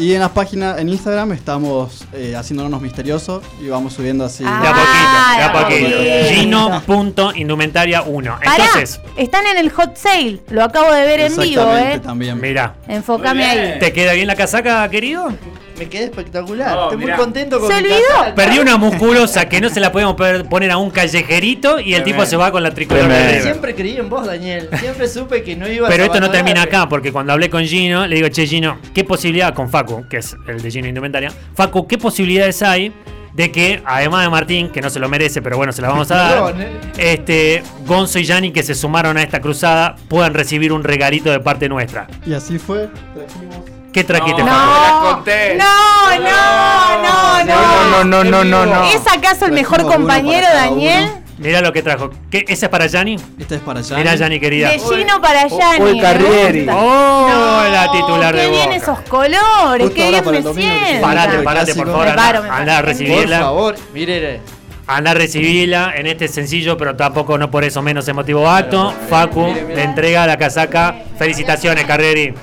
Y 0.00 0.14
en 0.14 0.20
las 0.20 0.30
páginas, 0.30 0.78
en 0.78 0.88
Instagram, 0.88 1.32
estamos 1.32 2.06
eh, 2.14 2.34
haciéndonos 2.34 2.80
misteriosos 2.80 3.42
y 3.62 3.68
vamos 3.68 3.92
subiendo 3.92 4.24
así. 4.24 4.42
Ah, 4.46 4.62
De 4.62 4.68
a 4.68 4.72
poquito, 4.72 5.36
de 5.36 5.44
a 5.44 5.52
poquito. 5.52 5.98
poquito. 5.98 7.20
Gino.indumentaria 7.26 8.02
1. 8.02 8.38
Pará, 8.42 8.56
Entonces, 8.64 8.98
están 9.16 9.46
en 9.46 9.58
el 9.58 9.70
hot 9.70 9.96
sale, 9.96 10.40
lo 10.48 10.64
acabo 10.64 10.90
de 10.92 11.02
ver 11.04 11.20
en 11.20 11.36
vivo, 11.36 11.76
¿eh? 11.76 12.00
también. 12.02 12.40
mira. 12.40 12.76
Enfócame 12.88 13.44
ahí. 13.44 13.78
¿Te 13.78 13.92
queda 13.92 14.14
bien 14.14 14.26
la 14.26 14.36
casaca, 14.36 14.88
querido? 14.88 15.34
Me 15.80 15.88
quedé 15.88 16.04
espectacular. 16.04 16.76
Oh, 16.76 16.82
Estoy 16.84 16.98
mirá. 16.98 17.16
muy 17.16 17.24
contento 17.24 17.58
con 17.58 17.68
¿Se 17.72 17.80
mi 17.80 17.88
olvidó? 17.88 18.34
Perdí 18.36 18.58
una 18.58 18.76
musculosa 18.76 19.48
que 19.48 19.62
no 19.62 19.70
se 19.70 19.80
la 19.80 19.90
podemos 19.90 20.14
per- 20.14 20.46
poner 20.46 20.70
a 20.70 20.76
un 20.76 20.90
callejerito 20.90 21.80
y 21.80 21.94
el 21.94 22.02
tipo 22.04 22.26
se 22.26 22.36
va 22.36 22.52
con 22.52 22.62
la 22.62 22.70
tricolor. 22.72 23.10
Siempre 23.40 23.74
creí 23.74 23.96
en 23.96 24.10
vos, 24.10 24.26
Daniel. 24.26 24.68
Siempre 24.78 25.08
supe 25.08 25.42
que 25.42 25.56
no 25.56 25.64
Pero 25.88 26.02
a 26.02 26.06
esto 26.06 26.20
no 26.20 26.30
termina 26.30 26.60
acá, 26.60 26.86
porque 26.86 27.12
cuando 27.12 27.32
hablé 27.32 27.48
con 27.48 27.64
Gino, 27.64 28.06
le 28.06 28.14
digo, 28.16 28.28
che, 28.28 28.46
Gino, 28.46 28.76
¿qué 28.92 29.04
posibilidad 29.04 29.54
con 29.54 29.70
Facu, 29.70 30.06
que 30.06 30.18
es 30.18 30.36
el 30.46 30.60
de 30.60 30.70
Gino 30.70 30.86
Indumentaria? 30.86 31.32
Facu, 31.54 31.86
¿qué 31.86 31.96
posibilidades 31.96 32.62
hay 32.62 32.92
de 33.32 33.50
que, 33.50 33.80
además 33.86 34.24
de 34.24 34.28
Martín, 34.28 34.68
que 34.68 34.82
no 34.82 34.90
se 34.90 34.98
lo 35.00 35.08
merece, 35.08 35.40
pero 35.40 35.56
bueno, 35.56 35.72
se 35.72 35.80
la 35.80 35.88
vamos 35.88 36.10
a 36.10 36.16
dar, 36.16 36.54
eh. 36.60 36.68
este, 36.98 37.62
Gonzo 37.86 38.18
y 38.18 38.24
Yanni, 38.24 38.50
que 38.52 38.62
se 38.62 38.74
sumaron 38.74 39.16
a 39.16 39.22
esta 39.22 39.40
cruzada, 39.40 39.96
puedan 40.08 40.34
recibir 40.34 40.74
un 40.74 40.84
regalito 40.84 41.30
de 41.30 41.40
parte 41.40 41.70
nuestra? 41.70 42.06
Y 42.26 42.34
así 42.34 42.58
fue. 42.58 42.90
Trajimos 43.14 43.79
¿Qué 43.92 44.04
trajiste, 44.04 44.42
No. 44.42 44.48
Facu? 44.50 45.30
No, 45.56 46.18
no, 46.18 47.02
no, 47.02 47.44
no, 47.44 47.44
No, 47.44 48.04
no, 48.04 48.04
no, 48.04 48.24
no, 48.24 48.44
no, 48.44 48.66
no. 48.66 48.84
¿Es 48.84 49.02
acaso 49.06 49.46
el 49.46 49.52
mejor 49.52 49.82
compañero, 49.82 50.46
Daniel? 50.52 51.10
Mirá 51.38 51.62
lo 51.62 51.72
que 51.72 51.82
trajo. 51.82 52.10
¿Qué, 52.30 52.44
¿Esa 52.48 52.66
es 52.66 52.70
para 52.70 52.86
Yanni? 52.86 53.16
Esta 53.38 53.54
es 53.54 53.62
para 53.62 53.80
allá. 53.80 53.96
Mirá, 53.96 54.14
Yanni, 54.14 54.38
querida. 54.38 54.70
De 54.72 54.78
Gino 54.78 55.22
para 55.22 55.48
Yanni. 55.48 55.82
Uy, 55.84 55.98
Carrieri. 55.98 56.66
¡Oh, 56.70 57.62
la 57.72 57.90
titular 57.90 58.34
de 58.36 58.42
Qué 58.42 58.50
bien 58.50 58.64
Boca! 58.66 58.76
esos 58.76 59.00
colores, 59.08 59.86
Justo 59.86 59.94
qué 59.94 60.10
bien 60.10 60.24
me 60.30 60.42
siento. 60.52 61.00
Parate, 61.06 61.38
parate, 61.38 61.74
por 61.74 61.86
favor. 61.86 62.08
Anda 62.08 62.76
a. 62.76 62.80
Por 62.80 62.88
recibirla. 62.90 63.38
favor, 63.40 63.74
mire. 63.94 64.40
Anda 64.86 65.12
a 65.12 65.14
recibirla 65.14 65.92
en 65.96 66.08
este 66.08 66.28
sencillo, 66.28 66.76
pero 66.76 66.94
tampoco 66.94 67.38
no 67.38 67.50
por 67.50 67.64
eso 67.64 67.80
menos 67.80 68.06
emotivo 68.08 68.46
acto. 68.46 68.92
Facu 69.08 69.44
mire, 69.46 69.62
mire. 69.62 69.76
le 69.76 69.82
entrega 69.84 70.26
la 70.26 70.36
casaca. 70.36 70.94
Felicitaciones, 71.18 71.84
Carreri. 71.86 72.34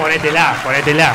Ponétela, 0.00 0.54
ponétela. 0.64 1.14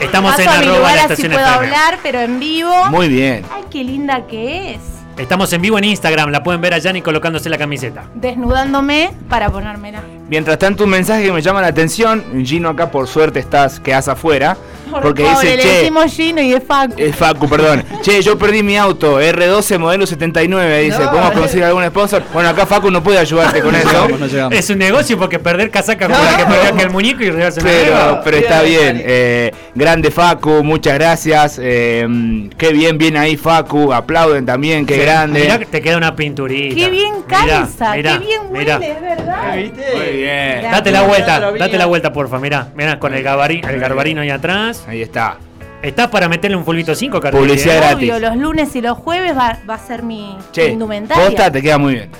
Estamos 0.00 0.30
Paso 0.32 0.42
en 0.42 0.48
a 0.48 0.52
mi 0.52 0.58
arroba 0.58 0.76
lugar 0.78 0.94
la 0.94 1.02
así 1.02 1.12
estación 1.12 1.32
puedo 1.32 1.46
FM. 1.46 1.66
hablar, 1.66 1.98
pero 2.02 2.20
en 2.20 2.38
vivo. 2.38 2.86
Muy 2.90 3.08
bien. 3.08 3.44
Ay, 3.52 3.64
qué 3.70 3.82
linda 3.82 4.26
que 4.26 4.74
es. 4.74 4.80
Estamos 5.16 5.52
en 5.52 5.60
vivo 5.62 5.78
en 5.78 5.84
Instagram, 5.84 6.30
la 6.30 6.42
pueden 6.44 6.60
ver 6.60 6.74
a 6.74 6.78
Yanni 6.78 7.02
colocándose 7.02 7.48
la 7.50 7.58
camiseta. 7.58 8.04
Desnudándome 8.14 9.10
para 9.28 9.50
ponérmela. 9.50 10.00
Mientras 10.28 10.58
tanto, 10.58 10.84
un 10.84 10.90
mensaje 10.90 11.24
que 11.24 11.32
me 11.32 11.40
llama 11.42 11.60
la 11.60 11.68
atención. 11.68 12.44
Gino, 12.44 12.68
acá 12.68 12.90
por 12.90 13.08
suerte 13.08 13.38
estás, 13.38 13.80
quedas 13.80 14.08
afuera. 14.08 14.56
Porque 15.02 15.22
Pobre, 15.22 15.34
dice, 15.50 15.56
le 15.56 15.62
che, 15.62 15.68
decimos 15.80 16.12
Gino 16.12 16.40
y 16.40 16.54
es 16.54 16.62
Facu. 16.66 16.94
Eh, 16.96 17.12
Facu, 17.12 17.46
perdón. 17.46 17.84
Che, 18.02 18.22
yo 18.22 18.38
perdí 18.38 18.62
mi 18.62 18.78
auto, 18.78 19.20
R12 19.20 19.78
modelo 19.78 20.06
79. 20.06 20.80
Dice, 20.80 20.98
No, 20.98 21.10
¿podemos 21.10 21.32
conseguir 21.32 21.64
algún 21.64 21.84
sponsor? 21.86 22.22
Bueno, 22.32 22.48
acá 22.48 22.64
Facu 22.64 22.90
no 22.90 23.02
puede 23.02 23.18
ayudarte 23.18 23.60
con 23.60 23.74
eso. 23.74 23.86
llegamos, 23.86 24.18
no 24.20 24.26
llegamos. 24.26 24.58
Es 24.58 24.70
un 24.70 24.78
negocio 24.78 25.18
porque 25.18 25.38
perder 25.38 25.70
casaca 25.70 26.06
como 26.08 26.18
la 26.18 26.36
que 26.38 26.44
perdió 26.46 26.72
aquel 26.74 26.90
muñeco 26.90 27.22
y 27.22 27.30
regalarse 27.30 27.60
Pero, 27.60 28.20
pero 28.24 28.36
está 28.38 28.62
Bien, 28.62 28.96
bien. 28.96 29.02
Eh, 29.06 29.52
grande 29.74 30.10
Facu, 30.10 30.64
muchas 30.64 30.94
gracias. 30.94 31.58
Eh, 31.62 32.48
qué 32.56 32.72
bien 32.72 32.96
viene 32.96 33.18
ahí 33.18 33.36
Facu. 33.36 33.92
Aplauden 33.92 34.46
también, 34.46 34.86
qué 34.86 34.96
grande. 34.96 35.40
Mirá 35.42 35.58
que 35.58 35.66
te 35.66 35.82
queda 35.82 35.98
una 35.98 36.16
pinturita. 36.16 36.74
Qué 36.74 36.88
bien 36.88 37.12
calza, 37.28 37.94
mirá, 37.94 38.18
qué 38.18 38.24
bien 38.26 38.40
huele, 38.48 38.72
es 38.90 39.00
verdad. 39.02 39.54
¿Viste? 39.56 39.82
Bien. 40.18 40.62
Date 40.62 40.90
la 40.90 41.02
vuelta, 41.02 41.52
date 41.52 41.78
la 41.78 41.86
vuelta, 41.86 42.12
porfa. 42.12 42.38
Mirá, 42.38 42.68
mirá, 42.74 42.98
con 42.98 43.14
el, 43.14 43.22
garbarino 43.22 44.20
ahí 44.20 44.30
atrás. 44.30 44.84
Ahí 44.88 45.02
está. 45.02 45.38
¿Estás 45.82 46.08
para 46.08 46.28
meterle 46.28 46.56
un 46.56 46.64
fulbito 46.64 46.94
5, 46.94 47.20
Carlos? 47.20 47.40
Publicidad 47.40 47.76
¿Eh? 47.76 47.78
gratis. 47.78 48.10
Obvio, 48.10 48.18
los 48.18 48.36
lunes 48.36 48.74
y 48.74 48.80
los 48.80 48.98
jueves 48.98 49.36
va, 49.36 49.58
va 49.68 49.74
a 49.74 49.78
ser 49.78 50.02
mi 50.02 50.36
Che, 50.52 50.70
indumentaria. 50.72 51.24
posta 51.24 51.52
te 51.52 51.62
queda 51.62 51.78
muy 51.78 51.94
bien. 51.94 52.10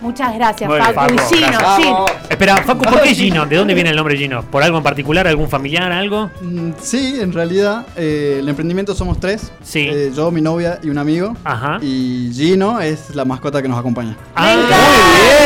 Muchas 0.00 0.34
gracias, 0.34 0.68
Muy 0.68 0.78
Facu. 0.78 1.14
Y 1.14 1.18
Facu, 1.18 1.34
Gino, 1.34 1.46
gracias. 1.48 1.76
Gino. 1.76 2.06
Espera, 2.30 2.56
Facu, 2.62 2.84
¿por 2.84 3.02
qué 3.02 3.14
Gino? 3.14 3.44
¿De 3.44 3.56
dónde 3.56 3.74
viene 3.74 3.90
el 3.90 3.96
nombre 3.96 4.16
Gino? 4.16 4.42
¿Por 4.42 4.62
algo 4.62 4.78
en 4.78 4.82
particular? 4.82 5.26
¿Algún 5.26 5.48
familiar? 5.50 5.92
¿Algo? 5.92 6.30
Mm, 6.40 6.70
Sí, 6.80 7.18
en 7.20 7.32
realidad, 7.32 7.86
eh, 7.96 8.38
el 8.40 8.48
emprendimiento 8.48 8.94
somos 8.94 9.20
tres. 9.20 9.52
Sí. 9.62 9.88
Eh, 9.90 10.10
yo, 10.16 10.30
mi 10.30 10.40
novia 10.40 10.78
y 10.82 10.88
un 10.88 10.96
amigo. 10.96 11.36
Ajá. 11.44 11.78
Y 11.82 12.30
Gino 12.32 12.80
es 12.80 13.14
la 13.14 13.26
mascota 13.26 13.60
que 13.60 13.68
nos 13.68 13.78
acompaña. 13.78 14.16
Ah, 14.34 14.54
Muy 14.54 14.64
bien. 14.66 15.39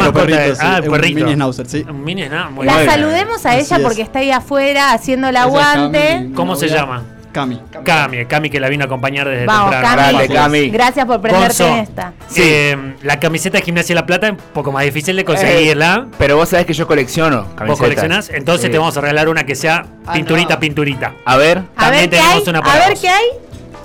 Ah, 0.00 0.78
el 0.78 0.88
un 0.88 0.94
perrito. 0.94 1.14
mini 1.20 1.32
schnauzer, 1.32 1.66
sí. 1.68 1.84
Un 1.88 2.04
mini 2.04 2.24
schnauzer, 2.24 2.50
muy 2.52 2.66
La 2.66 2.76
bien. 2.78 2.90
saludemos 2.90 3.46
a 3.46 3.50
Así 3.50 3.60
ella 3.60 3.76
es. 3.76 3.82
porque 3.82 4.02
está 4.02 4.18
ahí 4.20 4.30
afuera 4.30 4.92
haciendo 4.92 5.28
el 5.28 5.36
aguante. 5.36 6.28
¿Cómo 6.34 6.56
se 6.56 6.68
llama? 6.68 7.02
Cami. 7.30 7.60
Cami, 7.84 8.24
Cami 8.24 8.50
que 8.50 8.58
la 8.58 8.68
vino 8.68 8.84
a 8.84 8.86
acompañar 8.86 9.28
desde 9.28 9.44
Vamos, 9.46 9.70
temprano. 9.70 9.96
Cami. 10.02 10.12
Dale, 10.14 10.28
Cami. 10.28 10.70
Gracias 10.70 11.06
por 11.06 11.20
prenderte 11.20 11.62
Gonzo, 11.62 11.68
en 11.68 11.82
esta. 11.82 12.12
eh, 12.36 12.94
la 13.02 13.20
camiseta 13.20 13.58
de 13.58 13.64
Gimnasia 13.64 13.94
de 13.94 14.00
la 14.00 14.06
Plata 14.06 14.26
es 14.28 14.32
un 14.32 14.38
poco 14.54 14.72
más 14.72 14.82
difícil 14.84 15.14
de 15.14 15.24
conseguirla. 15.24 16.06
Pero 16.18 16.36
vos 16.36 16.48
sabés 16.48 16.64
que 16.66 16.72
yo 16.72 16.86
colecciono 16.86 17.42
¿Vos 17.42 17.54
camisetas. 17.54 17.78
coleccionás? 17.78 18.30
Entonces 18.30 18.66
Sí. 18.66 18.72
te 18.72 18.78
vamos 18.78 18.96
a 18.96 19.00
regalar 19.02 19.28
una 19.28 19.44
que 19.44 19.54
sea 19.54 19.84
Ah, 20.06 20.14
pinturita, 20.14 20.54
no. 20.54 20.60
pinturita. 20.60 21.12
A 21.24 21.36
ver. 21.36 21.58
A 21.76 21.80
También 21.82 22.02
ver 22.04 22.10
qué 22.10 22.16
tenemos 22.16 22.48
una 22.48 22.58
A 22.60 22.62
para 22.62 22.78
ver 22.80 22.90
vos. 22.90 23.00
qué 23.00 23.08
hay. 23.08 23.26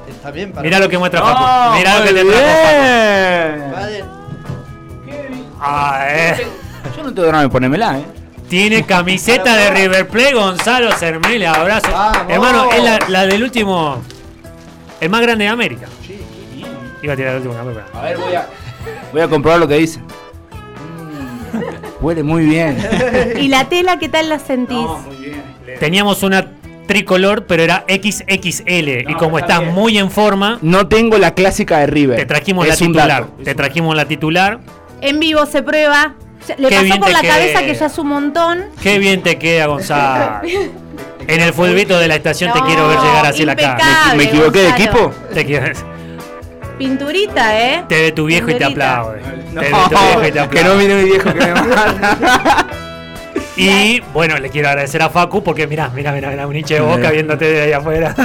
Está 0.10 0.32
bien 0.32 0.52
para 0.52 0.64
Mirá 0.64 0.80
lo 0.80 0.90
que 0.90 0.98
muestra 0.98 1.22
Oh, 1.22 1.26
Facu. 1.28 1.78
Mirá 1.78 2.00
lo 2.00 2.06
que 2.06 2.14
te 2.14 2.26
trajo 2.26 2.32
Facu. 2.32 3.62
bien. 3.62 3.72
Vale. 3.74 4.23
Ah, 5.66 6.06
eh. 6.10 6.46
Yo 6.96 7.04
no 7.04 7.14
tengo 7.14 7.28
drama 7.28 7.44
en 7.44 7.50
ponérmela, 7.50 8.00
¿eh? 8.00 8.04
Tiene 8.50 8.86
camiseta 8.86 9.56
de 9.56 9.70
River 9.72 10.08
Plate, 10.08 10.34
Gonzalo 10.34 10.92
Cermele, 10.92 11.48
abrazo. 11.48 11.90
Vamos. 11.92 12.32
Hermano, 12.32 12.72
es 12.72 12.84
la, 12.84 13.00
la 13.08 13.26
del 13.26 13.44
último. 13.44 14.02
El 15.00 15.10
más 15.10 15.22
grande 15.22 15.46
de 15.46 15.50
América. 15.50 15.88
Iba 17.02 17.14
a 17.14 17.16
tirar 17.16 17.32
el 17.32 17.38
último 17.38 17.56
cambio, 17.56 17.74
pero- 17.76 18.00
A 18.00 18.04
ver, 18.06 18.18
voy 18.18 18.36
a. 18.36 18.48
Voy 19.12 19.22
a 19.22 19.28
comprobar 19.28 19.60
lo 19.60 19.68
que 19.68 19.76
dice. 19.76 20.00
Mm, 20.00 22.04
Huele 22.04 22.24
muy 22.24 22.46
bien. 22.46 22.78
¿Y 23.40 23.48
la 23.48 23.70
tela 23.70 23.98
qué 23.98 24.10
tal 24.10 24.30
la 24.30 24.40
sentís? 24.40 24.88
Teníamos 25.80 26.22
una 26.24 26.46
tricolor, 26.88 27.46
pero 27.46 27.64
era 27.64 27.86
XXL. 27.88 29.10
y 29.10 29.14
como 29.18 29.40
está 29.40 29.54
está 29.54 29.60
bien. 29.62 29.74
muy 29.74 29.98
en 29.98 30.12
forma, 30.12 30.60
No 30.62 30.88
tengo 30.88 31.18
la 31.18 31.34
clásica 31.34 31.80
de 31.80 31.88
River. 31.88 32.18
te 32.18 32.26
trajimos 32.26 32.68
Es 32.68 32.80
la 32.80 32.86
titular. 32.88 33.26
Te 33.44 33.56
trajimos 33.56 33.96
la 33.96 34.06
titular. 34.06 34.60
En 35.04 35.20
vivo 35.20 35.46
se 35.46 35.62
prueba. 35.62 36.16
Le 36.48 36.56
Qué 36.56 36.76
pasó 36.76 36.84
bien 36.84 36.98
por 37.00 37.08
te 37.08 37.14
la 37.14 37.22
queda. 37.22 37.34
cabeza 37.36 37.60
que 37.62 37.76
ya 37.76 37.86
es 37.86 37.98
un 37.98 38.08
montón. 38.08 38.66
Qué 38.82 39.00
bien 39.00 39.22
te 39.22 39.38
queda, 39.38 39.66
Gonzalo. 39.68 40.42
En 41.28 41.40
el 41.42 41.54
fulbito 41.54 41.98
de 42.00 42.08
la 42.08 42.16
estación 42.16 42.52
te 42.52 42.60
No, 42.60 42.66
quiero 42.66 42.88
ver 42.88 43.00
llegar 43.00 43.26
así 43.26 43.44
a 43.44 43.46
la 43.46 43.56
cara. 43.56 43.72
impecable. 43.74 44.16
¿Me 44.18 44.24
equivoqué 44.24 44.60
de 44.60 44.70
Gonzalo. 44.70 44.84
equipo? 44.86 45.14
Te, 45.34 45.46
quiero- 45.46 45.80
Pinturita, 46.78 47.62
¿eh? 47.62 47.84
te 47.88 48.02
ve 48.02 48.12
tu 48.12 48.26
viejo 48.26 48.50
y 48.50 48.56
te 48.56 48.66
aplaude. 48.66 49.22
No, 49.54 49.62
Te 49.62 49.68
ve 49.70 49.72
tu 49.72 49.90
viejo 50.00 50.28
y 50.28 50.32
te 50.32 50.40
aplaude. 50.40 50.50
que 50.50 50.64
no 50.64 50.76
mire 50.76 50.96
mi 50.96 51.04
viejo 51.10 51.34
que 51.34 51.40
me 51.40 51.54
mata. 51.54 52.66
Y 53.56 54.00
bueno, 54.14 54.38
le 54.40 54.50
quiero 54.50 54.70
agradecer 54.70 55.02
a 55.04 55.10
Facu 55.10 55.44
porque 55.44 55.68
mirá, 55.68 55.90
mirá, 55.90 56.12
mirá, 56.12 56.30
mirá 56.32 56.48
un 56.48 56.56
hincha 56.56 56.76
de 56.76 56.82
boca 56.82 57.12
viéndote 57.12 57.46
de 57.46 57.62
ahí 57.62 57.72
afuera. 57.72 58.16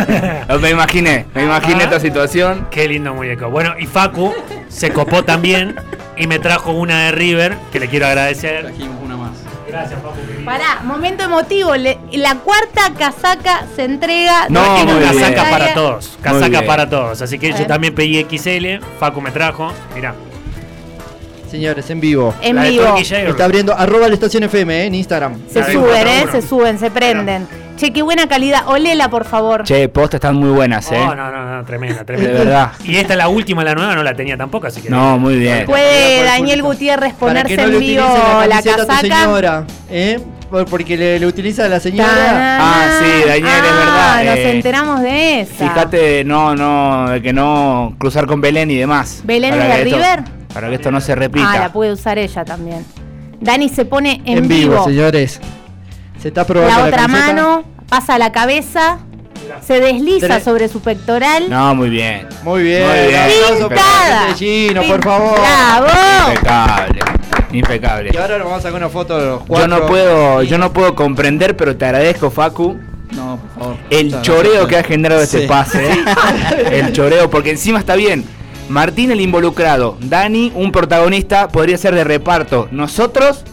me 0.61 0.71
imaginé, 0.71 1.27
me 1.35 1.45
imaginé 1.45 1.81
Ah. 1.83 1.85
esta 1.85 2.01
situación. 2.01 2.67
Qué 2.71 2.89
lindo 2.89 3.13
muñeco. 3.15 3.51
Bueno, 3.51 3.75
y 3.79 3.87
Facu 3.87 4.33
se 4.69 4.91
copó 4.91 5.25
también 5.25 5.77
y 6.17 6.27
me 6.27 6.39
trajo 6.39 6.73
una 6.73 7.05
de 7.07 7.13
River 7.13 7.57
que 7.73 7.79
le 7.81 7.89
quiero 7.89 8.07
agradecer. 8.07 8.63
Trajimos 8.69 8.97
una 9.05 9.17
más. 9.17 9.31
Gracias, 9.69 10.01
Facu. 10.03 10.45
Pará, 10.47 10.81
momento 10.83 11.25
emotivo. 11.25 11.77
le- 11.77 11.99
la 12.13 12.37
cuarta 12.37 12.93
casaca 12.99 13.67
se 13.77 13.85
entrega. 13.85 14.47
No, 14.49 14.83
bien. 14.87 14.99
casaca 15.01 15.51
para 15.51 15.75
todos. 15.75 16.19
Casaca 16.23 16.63
para 16.63 16.89
todos. 16.89 17.21
Así 17.21 17.39
que 17.39 17.53
yo 17.53 17.67
también 17.67 17.95
pedí 17.95 18.19
XL. 18.25 18.81
Facu 18.99 19.21
me 19.21 19.31
trajo. 19.31 19.73
Mirá. 19.95 20.15
Señores, 21.51 21.89
en 21.91 22.01
vivo. 22.01 22.35
En 22.43 22.57
La 22.57 22.63
de 22.65 22.71
vivo. 22.71 22.97
Está 22.97 23.45
abriendo 23.45 23.75
arroba 23.77 24.09
la 24.09 24.15
estación 24.15 24.43
FM 24.45 24.83
eh, 24.83 24.87
en 24.87 24.95
Instagram. 24.95 25.39
Se 25.51 25.61
La 25.61 25.67
de 25.67 25.73
suben, 25.73 26.07
¿eh? 26.09 26.25
Se 26.31 26.43
suben, 26.43 26.79
se 26.79 26.91
prenden. 26.91 27.47
Che, 27.77 27.93
qué 27.93 28.03
buena 28.03 28.27
calidad. 28.29 28.67
Olela, 28.67 29.09
por 29.09 29.25
favor. 29.25 29.63
Che, 29.63 29.89
postas 29.89 30.19
están 30.19 30.35
muy 30.37 30.51
buenas, 30.51 30.91
¿eh? 30.91 30.99
Oh, 31.01 31.15
no, 31.15 31.31
no, 31.31 31.57
no, 31.59 31.65
tremenda, 31.65 32.01
De 32.01 32.05
tremenda. 32.05 32.33
verdad. 32.39 32.73
Y 32.85 32.97
esta 32.97 33.15
la 33.15 33.29
última, 33.29 33.63
la 33.63 33.75
nueva, 33.75 33.95
no 33.95 34.03
la 34.03 34.15
tenía 34.15 34.37
tampoco, 34.37 34.67
así 34.67 34.81
que. 34.83 34.91
No, 34.91 35.17
muy 35.17 35.37
bien. 35.39 35.65
¿Puede 35.65 36.25
Daniel. 36.25 36.63
Gutiérrez 36.63 37.15
Para 37.15 37.43
ponerse 37.45 37.57
que 37.57 37.63
no 37.63 37.69
le 37.69 37.75
en 37.75 37.81
vivo 37.81 38.03
la 38.05 38.47
la 38.47 38.49
camiseta 38.63 38.75
a 38.75 38.79
tu 38.81 38.87
casaca? 38.89 39.21
señora. 39.23 39.65
¿eh? 39.91 40.19
Por- 40.51 40.65
Porque 40.67 40.97
le, 40.97 41.19
le 41.21 41.27
utiliza 41.27 41.67
a 41.67 41.69
la 41.69 41.79
señora. 41.79 42.59
Ah, 42.61 42.99
sí, 43.01 43.29
Daniel, 43.29 43.47
es 43.47 43.53
Ah, 43.71 44.17
verdad, 44.17 44.25
Nos 44.25 44.39
eh, 44.39 44.51
enteramos 44.51 45.01
de 45.03 45.41
esa. 45.43 45.55
Fíjate, 45.69 46.25
no, 46.25 46.57
no, 46.57 47.11
de 47.11 47.23
que 47.23 47.33
no 47.33 47.95
cruzar 47.99 48.27
con 48.27 48.41
Belén 48.41 48.71
y 48.73 48.77
demás. 48.77 49.21
¿Belén 49.25 49.55
es 49.55 49.69
de 49.69 49.85
River? 49.85 50.38
Para 50.53 50.69
que 50.69 50.75
esto 50.77 50.91
no 50.91 51.01
se 51.01 51.15
repita. 51.15 51.53
Ah, 51.53 51.59
la 51.59 51.73
puede 51.73 51.93
usar 51.93 52.19
ella 52.19 52.45
también. 52.45 52.85
Dani 53.41 53.69
se 53.69 53.85
pone 53.85 54.21
en, 54.25 54.39
En 54.39 54.49
vivo, 54.49 54.85
señores. 54.85 55.41
Se 56.21 56.29
está 56.29 56.45
probando 56.45 56.75
La 56.75 56.83
la, 56.83 56.89
otra 56.89 57.07
mano 57.09 57.65
pasa 57.89 58.19
la 58.19 58.33
cabeza, 58.33 58.99
se 59.65 59.81
desliza 59.81 60.27
Tres. 60.27 60.43
sobre 60.45 60.69
su 60.69 60.81
pectoral. 60.81 61.49
No, 61.49 61.75
muy 61.75 61.91
bien. 61.91 62.27
Muy 62.43 62.63
bien. 62.65 62.85
Muy 62.87 63.07
bien. 63.09 63.69
Pintada. 63.69 64.35
Gino, 64.37 64.83
por 64.83 65.03
favor. 65.05 65.39
¡Bravo! 65.41 65.87
Impecable. 66.33 67.01
Impecable. 67.53 68.11
Y 68.13 68.17
ahora 68.17 68.39
nos 68.39 68.47
vamos 68.47 68.59
a 68.59 68.63
sacar 68.63 68.77
una 68.81 68.89
foto 68.89 69.17
de 69.19 69.27
los 69.27 69.39
Yo 69.41 69.47
cuatro. 69.47 69.69
no 69.69 69.87
puedo, 69.87 70.43
yo 70.43 70.59
no 70.59 70.73
puedo 70.73 70.95
comprender, 70.95 71.57
pero 71.57 71.77
te 71.77 71.85
agradezco, 71.85 72.31
Facu, 72.31 72.77
No, 73.13 73.39
por 73.39 73.63
favor. 73.63 73.77
el 73.91 74.21
choreo 74.23 74.67
que 74.67 74.77
ha 74.77 74.83
generado 74.83 75.23
este 75.23 75.43
Sí. 75.43 75.47
pase. 75.47 75.93
¿eh? 75.93 75.99
El 76.73 76.93
choreo, 76.93 77.31
porque 77.31 77.51
encima 77.51 77.79
está 77.79 77.95
bien. 77.95 78.25
Martín 78.69 79.11
el 79.11 79.21
involucrado, 79.21 79.97
Dani 80.01 80.53
un 80.55 80.73
protagonista, 80.73 81.49
podría 81.49 81.79
ser 81.79 81.95
de 81.95 82.05
reparto. 82.05 82.69
Nosotros, 82.71 83.45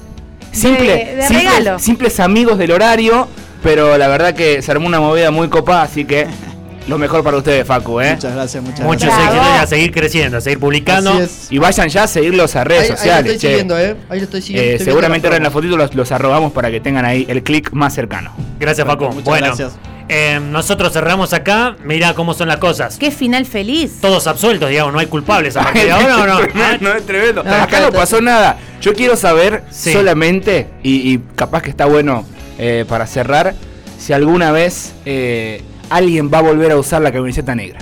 simple, 0.52 1.16
de 1.16 1.24
simples- 1.24 1.60
regalo. 1.60 1.80
simples 1.80 2.20
amigos 2.20 2.58
del 2.58 2.72
horario, 2.72 3.28
pero 3.64 3.98
la 3.98 4.08
verdad 4.08 4.34
que 4.36 4.62
se 4.62 4.72
armó 4.72 4.88
una 4.88 5.00
movida 5.00 5.32
muy 5.32 5.48
copada, 5.48 5.84
así 5.84 6.06
que 6.06 6.28
lo 6.88 6.98
mejor 6.98 7.24
para 7.24 7.38
ustedes, 7.38 7.66
Facu, 7.66 8.00
¿eh? 8.02 8.14
Muchas 8.16 8.34
gracias, 8.36 8.64
muchas 8.64 8.80
Muchos 8.82 9.04
gracias. 9.08 9.30
Bravo. 9.32 9.36
éxitos 9.42 9.58
y 9.60 9.64
a 9.64 9.68
seguir 9.68 9.92
creciendo, 9.92 10.38
a 10.38 10.42
seguir 10.42 10.60
publicando. 10.60 11.20
Y 11.50 11.58
vayan 11.58 11.88
ya 11.90 12.04
a 12.04 12.08
seguirlos 12.08 12.56
a 12.56 12.60
Ahí, 12.62 12.66
redes 12.68 12.84
ahí 12.84 12.90
lo 12.92 12.98
sociales. 12.98 13.26
estoy 13.34 13.40
che. 13.40 13.48
siguiendo, 13.48 13.80
¿eh? 13.80 13.96
Ahí 14.10 14.20
lo 14.20 14.26
estoy 14.26 14.42
siguiendo. 14.42 14.70
Eh, 14.70 14.74
estoy 14.76 14.86
seguramente 14.86 15.28
ahora 15.28 15.38
en 15.38 15.44
la 15.44 15.50
fotito 15.52 15.78
los, 15.78 15.96
los 15.96 16.12
arrobamos 16.12 16.52
para 16.52 16.70
que 16.70 16.80
tengan 16.82 17.06
ahí 17.06 17.26
el 17.30 17.42
clic 17.42 17.72
más 17.72 17.94
cercano. 17.96 18.32
Gracias, 18.60 18.86
Facu. 18.86 19.06
Muchas 19.06 19.24
bueno, 19.24 19.48
gracias. 19.48 19.74
Eh, 20.10 20.40
nosotros 20.42 20.94
cerramos 20.94 21.34
acá. 21.34 21.76
Mirá 21.84 22.14
cómo 22.14 22.34
son 22.34 22.48
las 22.48 22.58
cosas. 22.58 22.98
Qué 22.98 23.12
final 23.12 23.46
feliz. 23.46 24.00
Todos 24.02 24.28
absueltos, 24.28 24.70
digamos, 24.70 24.94
no 24.94 25.00
hay 25.00 25.08
culpables 25.08 25.56
a 25.58 25.64
partir 25.64 25.84
de 25.86 25.92
ahora 25.92 26.16
o 26.24 26.28
no. 26.28 26.40
Ah, 26.56 26.78
no, 26.80 26.94
es 26.94 27.06
tremendo. 27.06 27.44
No, 27.44 27.54
Acá 27.54 27.80
no 27.82 27.92
pasó 27.92 28.22
nada. 28.22 28.58
Yo 28.82 28.94
quiero 28.94 29.16
saber 29.16 29.64
Sí. 29.72 29.94
solamente, 29.94 30.68
y, 30.84 31.14
y 31.14 31.20
capaz 31.36 31.62
que 31.64 31.70
está 31.70 31.86
bueno 31.86 32.26
eh, 32.60 32.86
para 32.88 33.08
cerrar, 33.08 33.56
si 33.98 34.14
alguna 34.14 34.52
vez 34.52 34.94
eh, 35.06 35.62
alguien 35.90 36.30
va 36.34 36.40
a 36.40 36.42
volver 36.42 36.72
a 36.72 36.78
usar 36.78 37.02
la 37.02 37.12
camiseta 37.12 37.56
negra. 37.56 37.80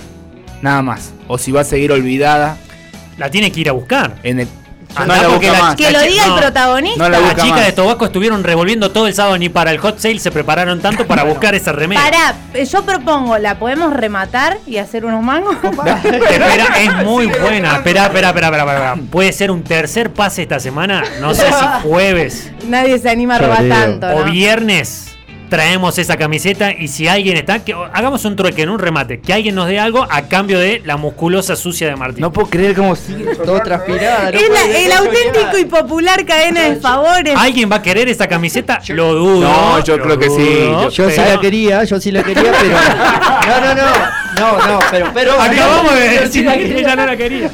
Nada 0.62 0.82
más. 0.82 1.12
O 1.28 1.38
si 1.38 1.52
va 1.52 1.62
a 1.62 1.66
seguir 1.66 1.92
olvidada 1.92 2.58
La 3.18 3.30
tiene 3.30 3.52
que 3.52 3.60
ir 3.62 3.70
a 3.70 3.74
buscar. 3.74 4.16
en 4.24 4.40
el. 4.42 4.48
Andá 4.96 5.16
no 5.18 5.22
la 5.24 5.28
porque 5.30 5.48
busca 5.48 5.60
la- 5.60 5.66
más. 5.66 5.76
Que 5.76 5.92
lo 5.92 6.02
diga 6.02 6.28
no. 6.28 6.36
el 6.36 6.42
protagonista. 6.42 7.04
No 7.04 7.10
la 7.10 7.20
Las 7.20 7.36
chicas 7.36 7.50
más. 7.50 7.66
de 7.66 7.72
Tobaco 7.72 8.06
estuvieron 8.06 8.44
revolviendo 8.44 8.92
todo 8.92 9.08
el 9.08 9.14
sábado 9.14 9.38
ni 9.38 9.50
para 9.50 9.72
el 9.72 9.78
hot 9.80 10.00
sale 10.00 10.20
se 10.20 10.32
prepararon 10.32 10.80
tanto 10.82 11.06
para 11.08 11.24
buscar 11.24 11.56
esa 11.56 11.72
remera. 11.72 12.02
Pará, 12.02 12.36
eh, 12.54 12.66
yo 12.66 12.84
propongo, 12.84 13.38
¿la 13.38 13.58
podemos 13.60 13.94
rematar 13.94 14.58
y 14.68 14.78
hacer 14.78 15.06
unos 15.06 15.24
mangos? 15.24 15.56
Espera, 16.04 16.68
es 16.80 17.06
muy 17.06 17.28
buena. 17.28 17.76
Espera, 17.78 18.04
espera, 18.06 18.30
espera, 18.30 18.48
espera, 18.48 18.64
espera. 18.74 18.96
Puede 19.12 19.32
ser 19.34 19.52
un 19.52 19.64
tercer 19.64 20.12
pase 20.12 20.44
esta 20.44 20.60
semana. 20.60 21.04
No 21.22 21.34
sé 21.34 21.48
si 21.48 21.66
jueves 21.88 22.52
Nadie 22.68 22.98
se 23.00 23.10
anima 23.10 23.36
a 23.36 23.40
robar 23.40 23.68
tanto. 23.68 24.08
o 24.16 24.24
viernes 24.26 25.13
traemos 25.54 26.00
esa 26.00 26.18
camiseta 26.18 26.72
y 26.72 26.88
si 26.88 27.08
alguien 27.08 27.38
está, 27.38 27.64
que 27.64 27.76
hagamos 27.94 28.26
un 28.26 28.36
trueque, 28.36 28.64
en 28.64 28.70
un 28.70 28.80
remate, 28.80 29.20
que 29.20 29.34
alguien 29.34 29.54
nos 29.54 29.68
dé 29.68 29.80
algo 29.80 30.04
a 30.10 30.24
cambio 30.24 30.58
de 30.58 30.82
la 30.84 30.98
musculosa 30.98 31.56
sucia 31.56 31.88
de 31.88 31.96
Martín. 31.96 32.22
No 32.22 32.34
puedo 32.34 32.50
creer 32.50 32.74
cómo 32.74 32.96
sigue. 32.96 33.36
Todo 33.36 33.60
transpirada. 33.62 34.32
no 34.32 34.40
Es 34.40 34.50
la- 34.50 34.56
puede- 34.62 34.84
el 34.86 34.90
no 34.90 34.96
auténtico 34.98 35.58
y 35.60 35.66
popular 35.66 36.26
cadena 36.26 36.62
de 36.64 36.78
favores. 36.78 37.36
¿Alguien 37.38 37.72
va 37.72 37.76
a 37.76 37.82
querer 37.84 38.10
esa 38.10 38.26
camiseta? 38.28 38.82
Lo 38.88 39.14
dudo. 39.14 39.42
No, 39.48 39.84
yo 39.84 40.00
creo 40.02 40.18
que 40.18 40.30
sí. 40.32 40.36
dudo, 40.66 40.90
Yo 40.90 41.10
sí 41.12 41.18
la 41.22 41.40
quería, 41.40 41.84
yo 41.84 42.00
sí 42.00 42.12
la 42.12 42.24
quería, 42.24 42.52
pero. 42.60 42.76
No, 43.62 43.62
no, 43.62 43.76
no. 43.76 44.23
No, 44.40 44.58
no, 44.68 44.80
pero. 44.92 45.08
pero 45.14 45.34
Acabamos 45.42 45.94
de 45.96 46.06
yo 46.06 46.12
sí 46.12 46.18
decir 46.20 46.46
la 46.46 46.54
que 46.54 46.60
quería. 46.68 46.80
ella 46.80 46.96
no 46.96 47.06
la 47.06 47.18
quería. 47.18 47.50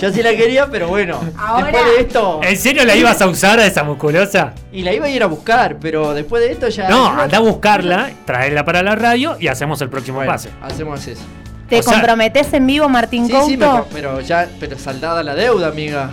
Yo 0.00 0.12
sí 0.12 0.22
la 0.22 0.30
quería, 0.36 0.66
pero 0.66 0.88
bueno. 0.88 1.20
Ahora- 1.36 1.66
Después 1.66 1.84
de 1.84 2.00
esto. 2.02 2.40
¿En 2.42 2.56
serio 2.56 2.84
la 2.84 2.94
ibas 2.94 3.20
a 3.22 3.26
usar 3.26 3.58
a 3.60 3.66
esa 3.66 3.82
musculosa? 3.84 4.52
Y 4.72 4.82
la 4.82 4.92
iba 4.92 5.06
a 5.06 5.08
ir 5.10 5.22
a 5.22 5.26
buscar, 5.26 5.76
pero 5.80 6.14
después 6.14 6.42
de 6.42 6.52
esto 6.52 6.68
ya. 6.68 6.88
No, 6.88 7.06
anda 7.06 7.38
a 7.38 7.40
buscarla, 7.40 8.10
traerla 8.24 8.64
para 8.64 8.82
la 8.82 8.94
radio 8.94 9.36
y 9.40 9.48
hacemos 9.48 9.80
el 9.80 9.88
próximo 9.88 10.16
Bueno, 10.18 10.32
pase. 10.32 10.50
hacemos 10.62 11.06
eso. 11.06 11.22
¿Te 11.68 11.80
o 11.80 11.82
sea- 11.82 11.92
comprometes 11.94 12.52
en 12.54 12.66
vivo, 12.66 12.88
Martín 12.88 13.26
Sí, 13.26 13.32
Couto? 13.32 13.46
sí, 13.48 13.90
pero 13.92 14.20
ya. 14.20 14.48
Pero 14.60 14.78
saldada 14.78 15.22
la 15.22 15.34
deuda, 15.34 15.68
amiga. 15.68 16.10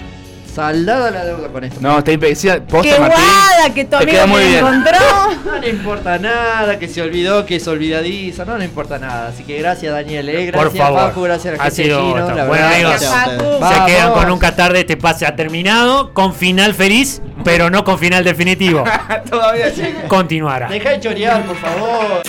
Saldada 0.55 1.11
la 1.11 1.25
deuda 1.25 1.49
con 1.49 1.65
esto. 1.65 1.79
No, 1.81 1.97
está 1.97 2.13
impecida. 2.13 2.65
¡Qué 2.65 2.73
Martín. 2.73 2.93
guada 2.97 3.73
que 3.73 3.83
tu 3.83 3.95
amigo 3.97 4.27
muy 4.27 4.41
bien. 4.45 4.59
encontró! 4.59 4.97
No 5.45 5.59
le 5.59 5.69
importa 5.69 6.17
nada, 6.17 6.79
que 6.79 6.87
se 6.87 7.01
olvidó, 7.01 7.45
que 7.45 7.57
es 7.57 7.67
olvidadiza, 7.67 8.45
no 8.45 8.57
le 8.57 8.65
importa 8.65 8.97
nada. 8.97 9.27
Así 9.27 9.43
que 9.43 9.59
gracias 9.59 9.93
Daniel, 9.93 10.27
eh, 10.27 10.47
gracias 10.47 10.71
Por 10.71 10.77
favor. 10.77 10.99
Paco, 11.01 11.21
gracias 11.21 11.53
a 11.53 11.57
la 11.57 11.63
Ha 11.63 11.71
sido 11.71 12.01
Gino, 12.01 12.35
la 12.35 12.45
Bueno, 12.45 12.65
amigos. 12.65 13.01
Se 13.01 13.85
quedan 13.85 14.13
con 14.13 14.31
un 14.31 14.39
Qatar 14.39 14.73
de 14.73 14.79
este 14.79 14.97
pase 14.97 15.25
ha 15.25 15.35
terminado, 15.35 16.13
con 16.13 16.33
final 16.33 16.73
feliz, 16.73 17.21
pero 17.43 17.69
no 17.69 17.83
con 17.83 17.99
final 17.99 18.23
definitivo. 18.23 18.83
Todavía 19.29 19.71
sí. 19.73 19.83
Continuará. 20.07 20.67
Deja 20.67 20.89
de 20.91 20.99
chorear, 20.99 21.43
por 21.43 21.57
favor. 21.57 22.21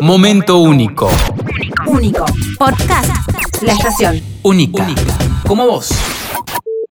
Momento 0.00 0.58
único. 0.58 1.08
Único. 1.86 2.26
Podcast. 2.58 3.10
La 3.62 3.72
estación. 3.72 4.20
Única. 4.42 4.86
Como 5.46 5.66
vos. 5.66 5.92